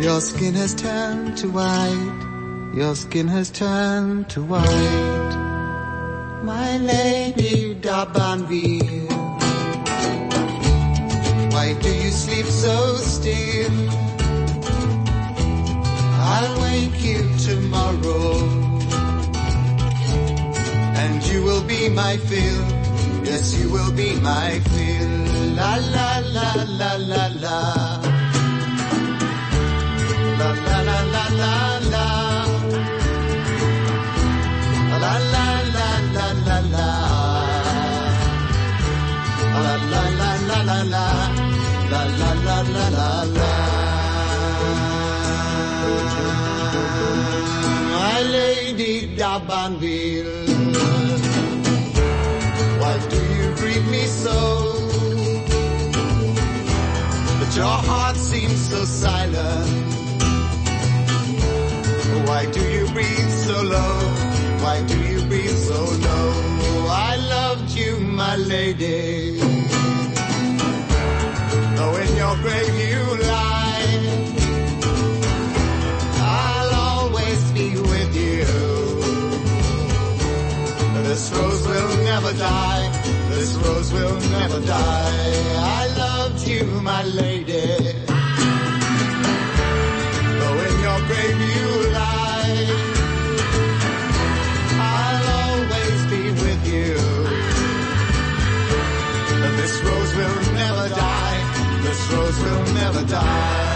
Your 0.00 0.20
skin 0.20 0.54
has 0.54 0.74
turned 0.74 1.36
to 1.38 1.48
white. 1.50 2.72
Your 2.74 2.94
skin 2.94 3.28
has 3.28 3.50
turned 3.50 4.28
to 4.30 4.42
white. 4.42 5.34
My 6.44 6.78
lady 6.78 7.74
D'Abanville, 7.74 8.93
my 21.88 22.16
fill. 22.16 22.62
Yes, 23.24 23.58
you 23.58 23.70
will 23.70 23.92
be 23.92 24.14
my 24.20 24.60
fill. 24.72 25.10
La 25.56 25.76
la 25.94 26.18
la 26.36 26.50
la 26.80 26.90
la 27.10 27.24
la. 27.44 27.58
La 30.38 30.50
la 30.66 30.78
la 30.88 30.98
la 31.14 31.24
la 31.40 31.54
la. 31.92 32.06
La 35.02 35.14
la 35.32 35.46
la 35.76 35.88
la 36.16 36.28
la 36.46 36.58
la. 36.74 36.88
La 39.64 39.74
la 39.92 40.02
la 40.20 40.30
la 40.48 40.58
la 40.70 40.78
la. 40.94 41.06
La 41.90 42.02
la 42.20 42.30
la 42.46 42.58
la 42.74 42.86
la 42.96 43.10
la. 43.36 43.50
My 47.94 48.20
lady 48.34 48.94
D'Abanville. 49.16 50.33
Your 57.56 57.66
heart 57.66 58.16
seems 58.16 58.68
so 58.68 58.84
silent. 58.84 59.68
Why 62.26 62.46
do 62.50 62.60
you 62.60 62.86
breathe 62.92 63.30
so 63.46 63.62
low? 63.62 63.98
Why 64.64 64.82
do 64.86 64.98
you 65.10 65.20
breathe 65.26 65.58
so 65.70 65.80
low? 66.06 66.32
Oh, 66.66 66.88
I 66.90 67.16
loved 67.16 67.70
you, 67.70 68.00
my 68.00 68.36
lady. 68.36 69.38
Though 71.76 71.96
in 72.04 72.16
your 72.16 72.36
grave 72.42 72.74
you 72.86 73.02
lie, 73.30 74.00
I'll 76.40 76.74
always 76.74 77.40
be 77.52 77.68
with 77.76 78.16
you. 78.16 78.44
This 81.04 81.30
rose 81.32 81.66
will 81.68 82.04
never 82.04 82.32
die. 82.32 82.83
This 83.44 83.56
rose 83.56 83.92
will 83.92 84.20
never 84.30 84.58
die. 84.60 85.42
I 85.58 85.86
loved 85.98 86.48
you, 86.48 86.64
my 86.80 87.02
lady. 87.04 87.76
Though 90.38 90.58
in 90.68 90.74
your 90.86 91.00
grave 91.08 91.40
you 91.52 91.66
lie, 91.92 92.66
I'll 94.80 95.26
always 95.44 96.00
be 96.12 96.22
with 96.42 96.62
you. 96.72 96.94
This 99.60 99.74
rose 99.84 100.12
will 100.16 100.40
never 100.54 100.88
die. 100.88 101.80
This 101.82 102.00
rose 102.12 102.38
will 102.40 102.64
never 102.72 103.04
die. 103.04 103.73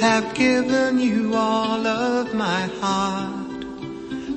Have 0.00 0.34
given 0.34 0.98
you 0.98 1.34
all 1.34 1.86
of 1.86 2.32
my 2.32 2.62
heart, 2.80 3.66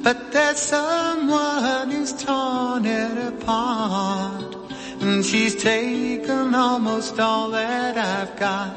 but 0.03 0.31
there's 0.33 0.59
someone 0.59 1.89
who's 1.89 2.11
torn 2.11 2.85
it 2.85 3.17
apart, 3.33 4.55
and 4.99 5.25
she's 5.25 5.55
taken 5.55 6.53
almost 6.53 7.17
all 7.19 7.51
that 7.51 7.97
I've 7.97 8.37
got. 8.37 8.75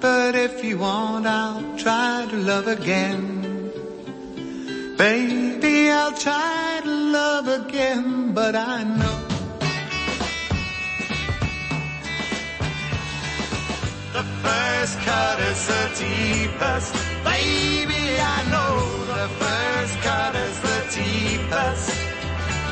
But 0.00 0.34
if 0.34 0.62
you 0.62 0.78
want, 0.78 1.26
I'll 1.26 1.78
try 1.78 2.26
to 2.30 2.36
love 2.36 2.68
again. 2.68 3.72
Baby, 4.98 5.90
I'll 5.90 6.12
try 6.12 6.80
to 6.84 6.90
love 6.90 7.48
again, 7.48 8.34
but 8.34 8.54
I 8.54 8.84
know 8.84 9.27
The 14.18 14.24
first 14.24 14.98
cut 15.06 15.38
is 15.38 15.66
the 15.68 15.84
deepest. 15.94 16.92
Baby, 17.22 18.18
I 18.18 18.38
know 18.50 18.74
the 19.14 19.28
first 19.38 19.94
cut 20.02 20.34
is 20.34 20.58
the 20.58 20.80
deepest. 20.90 21.86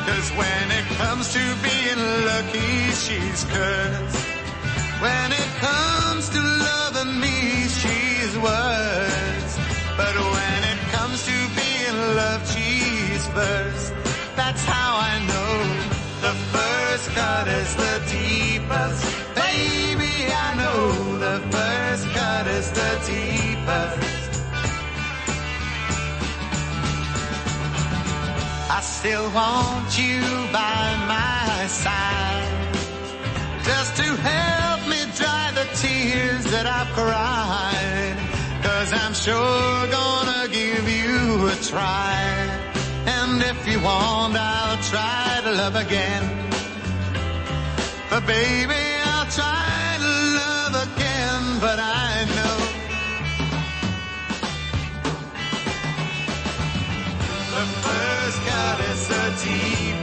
Cause 0.06 0.28
when 0.34 0.66
it 0.72 0.86
comes 0.98 1.32
to 1.34 1.42
being 1.62 2.02
lucky, 2.26 2.90
she's 2.98 3.44
cursed. 3.54 4.26
When 4.98 5.28
it 5.30 5.50
comes 5.62 6.30
to 6.30 6.40
loving 6.42 7.20
me, 7.20 7.68
she's 7.78 8.34
worse. 8.38 9.52
But 9.96 10.16
when 10.34 10.60
it 10.72 10.80
comes 10.96 11.24
to 11.30 11.36
being 11.54 11.96
loved, 12.16 12.46
she's 12.54 13.24
first. 13.28 13.94
That's 14.34 14.64
how 14.64 14.98
I 14.98 15.14
know 15.30 15.54
the 16.26 16.34
first 16.50 17.06
cut 17.10 17.46
is 17.46 17.76
the 17.76 17.94
deepest. 18.10 19.25
Deepest. 23.06 24.32
I 28.78 28.80
still 28.82 29.30
want 29.30 29.98
you 29.98 30.20
by 30.52 30.84
my 31.14 31.66
side 31.68 32.66
just 33.64 33.96
to 33.96 34.08
help 34.30 34.80
me 34.92 35.00
dry 35.18 35.50
the 35.54 35.66
tears 35.82 36.44
that 36.52 36.66
I've 36.66 36.90
cried. 36.98 38.16
Cause 38.62 38.92
I'm 38.92 39.14
sure 39.14 39.86
gonna 39.98 40.48
give 40.48 40.84
you 40.88 41.46
a 41.46 41.56
try. 41.70 42.16
And 43.06 43.42
if 43.42 43.58
you 43.68 43.78
want, 43.80 44.34
I'll 44.36 44.82
try 44.92 45.40
to 45.44 45.52
love 45.52 45.76
again. 45.76 46.24
But 48.10 48.26
baby, 48.26 48.82
I'll 49.04 49.30
try 49.30 49.96
to 50.04 50.12
love 50.40 50.74
again, 50.86 51.42
but 51.60 51.78
I 51.78 52.06
first 58.56 59.95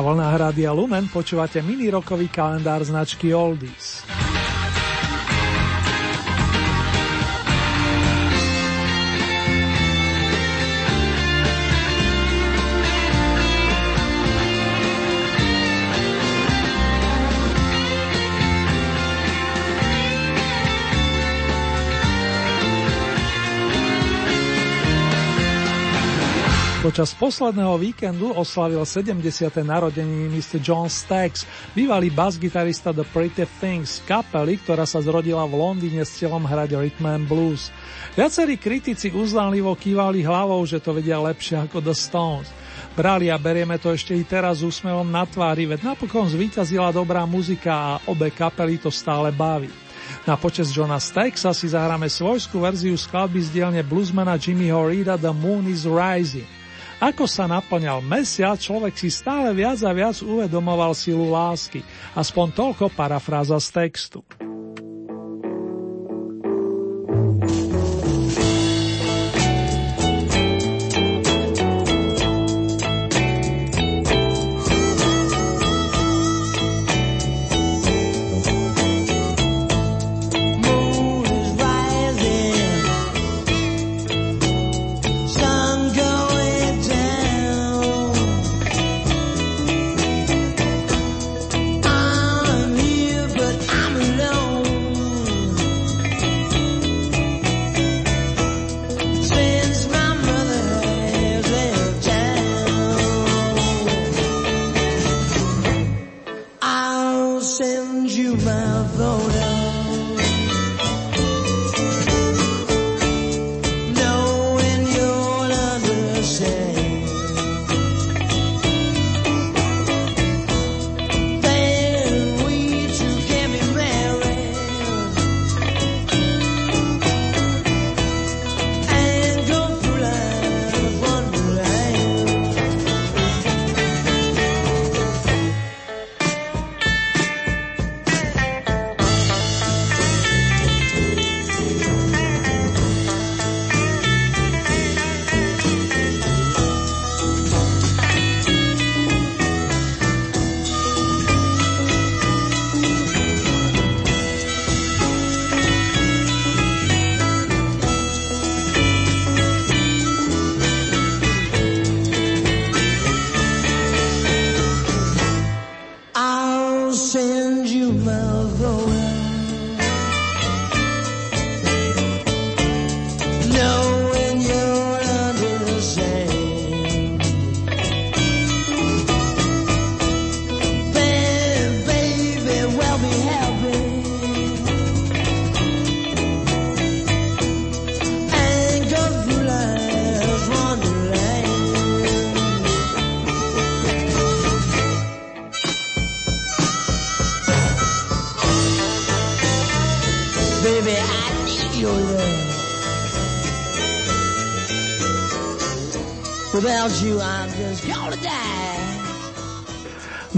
Na 0.00 0.08
vlnách 0.08 0.36
Rádia 0.40 0.72
Lumen 0.72 1.12
počúvate 1.12 1.60
mini 1.60 1.92
rokový 1.92 2.32
kalendár 2.32 2.80
značky 2.80 3.36
Oldies. 3.36 3.89
Počas 27.00 27.16
posledného 27.16 27.80
víkendu 27.80 28.28
oslavil 28.36 28.84
70. 28.84 29.24
narodeniny 29.64 30.36
Mr. 30.36 30.60
John 30.60 30.84
Stax, 30.84 31.48
bývalý 31.72 32.12
bas-gitarista 32.12 32.92
The 32.92 33.08
Pretty 33.08 33.48
Things, 33.56 34.04
kapely, 34.04 34.60
ktorá 34.60 34.84
sa 34.84 35.00
zrodila 35.00 35.48
v 35.48 35.64
Londýne 35.64 36.04
s 36.04 36.20
cieľom 36.20 36.44
hrať 36.44 36.76
rhythm 36.76 37.08
and 37.08 37.24
blues. 37.24 37.72
Viacerí 38.20 38.60
kritici 38.60 39.08
uznanlivo 39.16 39.72
kývali 39.80 40.20
hlavou, 40.20 40.60
že 40.68 40.76
to 40.76 40.92
vedia 40.92 41.16
lepšie 41.16 41.64
ako 41.64 41.80
The 41.80 41.96
Stones. 41.96 42.52
Brali 42.92 43.32
a 43.32 43.40
berieme 43.40 43.80
to 43.80 43.96
ešte 43.96 44.12
i 44.12 44.20
teraz 44.20 44.60
s 44.60 44.68
úsmevom 44.68 45.08
na 45.08 45.24
tvári, 45.24 45.64
veď 45.64 45.96
napokon 45.96 46.28
zvíťazila 46.28 46.92
dobrá 46.92 47.24
muzika 47.24 47.96
a 47.96 48.12
obe 48.12 48.28
kapely 48.28 48.76
to 48.76 48.92
stále 48.92 49.32
baví. 49.32 49.72
Na 50.28 50.36
počas 50.36 50.68
Johna 50.68 51.00
Staxa 51.00 51.56
si 51.56 51.64
zahráme 51.64 52.12
svojskú 52.12 52.60
verziu 52.60 52.92
skladby 52.92 53.40
z 53.40 53.48
dielne 53.56 53.80
bluesmana 53.80 54.36
Jimmyho 54.36 54.84
Reeda 54.84 55.16
The 55.16 55.32
Moon 55.32 55.64
is 55.64 55.88
Rising. 55.88 56.59
Ako 57.00 57.24
sa 57.24 57.48
naplňal 57.48 58.04
mesiac, 58.04 58.60
človek 58.60 58.92
si 58.92 59.08
stále 59.08 59.56
viac 59.56 59.80
a 59.88 59.92
viac 59.96 60.20
uvedomoval 60.20 60.92
silu 60.92 61.32
lásky. 61.32 61.80
Aspoň 62.12 62.52
toľko 62.52 62.92
parafráza 62.92 63.56
z 63.56 63.68
textu. 63.72 64.20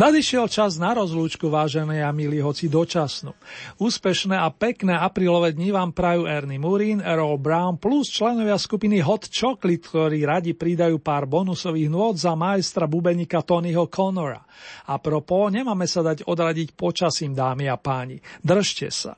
Nadišiel 0.02 0.50
čas 0.50 0.82
na 0.82 0.98
rozlúčku, 0.98 1.46
vážené 1.46 2.02
a 2.02 2.10
milí, 2.10 2.42
hoci 2.42 2.66
dočasnú. 2.66 3.38
Úspešné 3.78 4.34
a 4.34 4.50
pekné 4.50 4.98
aprílové 4.98 5.54
dni 5.54 5.70
vám 5.70 5.94
prajú 5.94 6.26
Ernie 6.26 6.58
Murin, 6.58 6.98
Errol 6.98 7.38
Brown 7.38 7.78
plus 7.78 8.10
členovia 8.10 8.58
skupiny 8.58 8.98
Hot 8.98 9.30
Chocolate, 9.30 9.78
ktorí 9.78 10.26
radi 10.26 10.58
pridajú 10.58 10.98
pár 10.98 11.30
bonusových 11.30 11.86
nôd 11.86 12.18
za 12.18 12.34
majstra 12.34 12.90
bubenika 12.90 13.46
Tonyho 13.46 13.86
Connora. 13.86 14.42
A 14.90 14.98
propo, 14.98 15.46
nemáme 15.46 15.86
sa 15.86 16.02
dať 16.02 16.26
odradiť 16.26 16.74
počasím, 16.74 17.30
dámy 17.30 17.70
a 17.70 17.78
páni. 17.78 18.18
Držte 18.42 18.90
sa. 18.90 19.14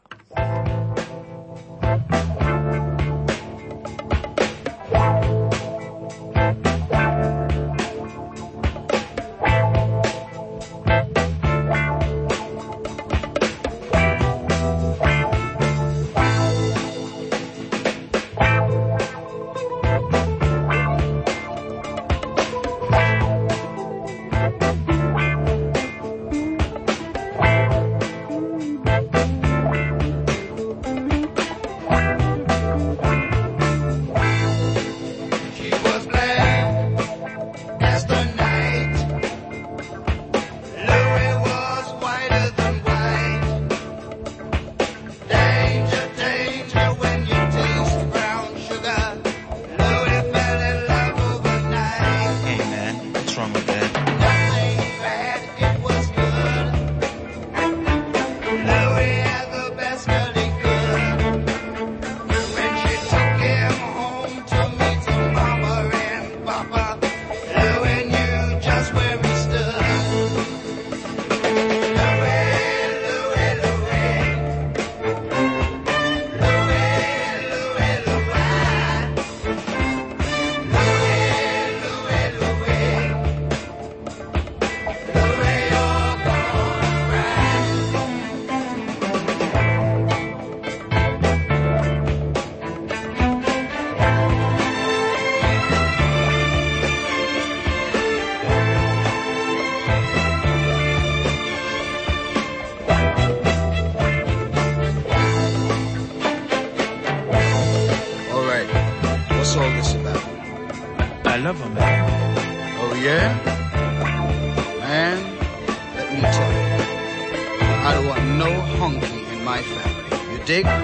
music 120.63 120.84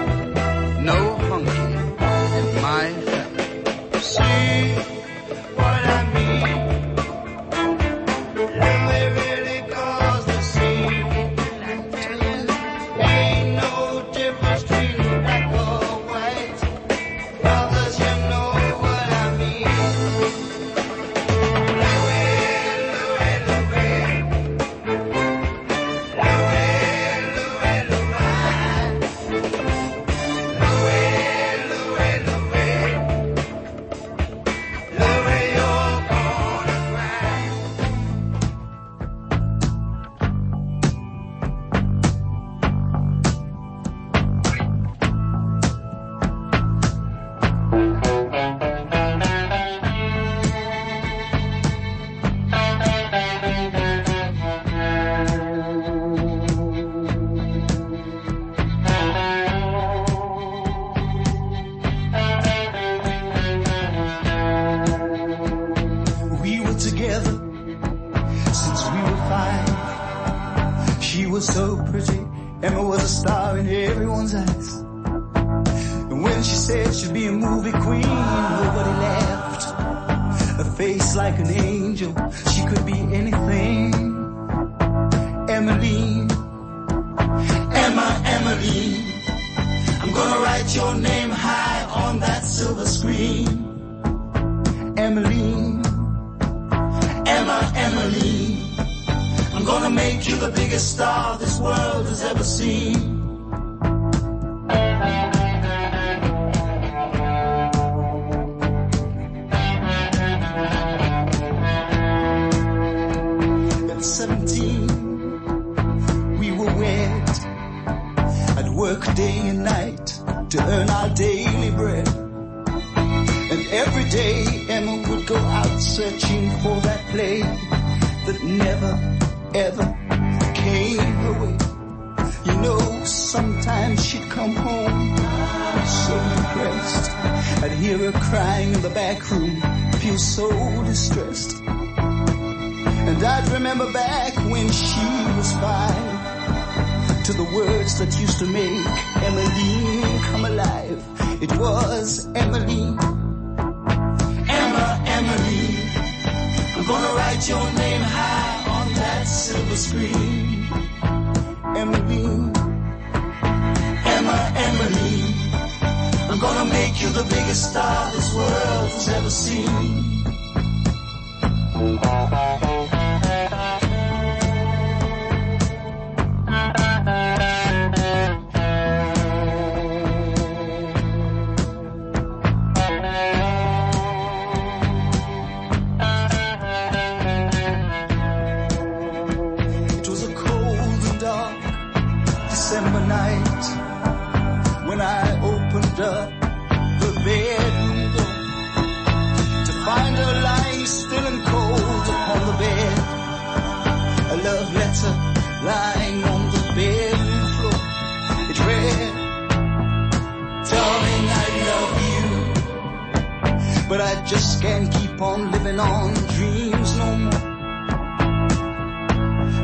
Can't 214.60 214.92
keep 214.92 215.20
on 215.22 215.50
living 215.52 215.80
on 215.80 216.12
dreams 216.36 216.96
no 216.98 217.16
more. 217.16 217.32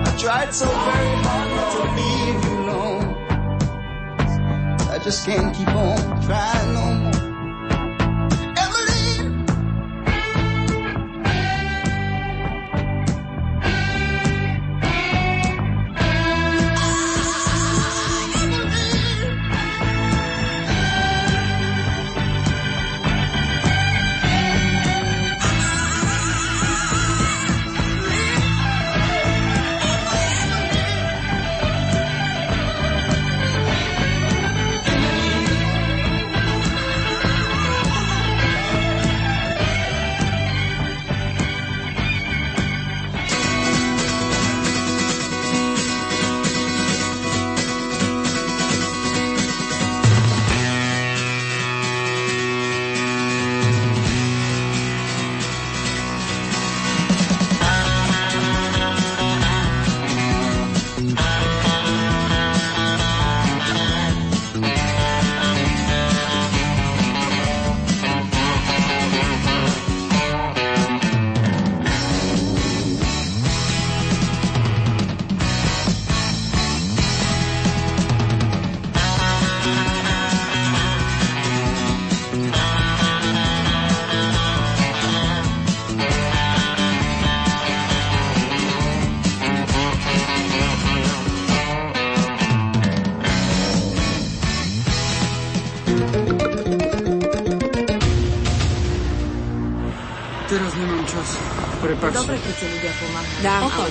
I 0.06 0.16
tried 0.18 0.55
so 0.55 0.64
very 0.64 1.16
hard 1.23 1.51
not 1.56 1.73
to 1.73 1.82
leave 1.98 2.44
you 2.44 2.55
alone. 2.64 3.05
I 4.90 4.98
just 5.05 5.27
can't 5.27 5.55
keep 5.55 5.68
on 5.68 6.23
trying 6.23 6.73
no 6.73 6.85
more. 6.94 7.26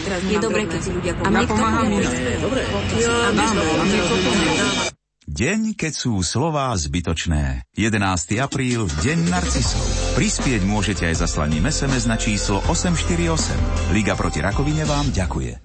Je 0.04 0.38
drobné. 0.40 0.64
keď 0.70 0.82
si 0.82 0.92
ľudia 0.94 1.14
pomáhajú. 1.48 1.96
Deň, 5.26 5.74
keď 5.74 5.94
sú 5.98 6.22
slová 6.22 6.70
zbytočné. 6.78 7.66
11. 7.74 7.98
apríl, 8.46 8.86
Deň 9.02 9.20
narcisov. 9.34 9.82
Prispieť 10.14 10.62
môžete 10.64 11.10
aj 11.10 11.26
zaslaním 11.26 11.66
SMS 11.66 12.06
na 12.06 12.16
číslo 12.16 12.62
848. 12.70 13.90
Liga 13.92 14.14
proti 14.14 14.40
rakovine 14.46 14.86
vám 14.86 15.10
ďakuje. 15.10 15.65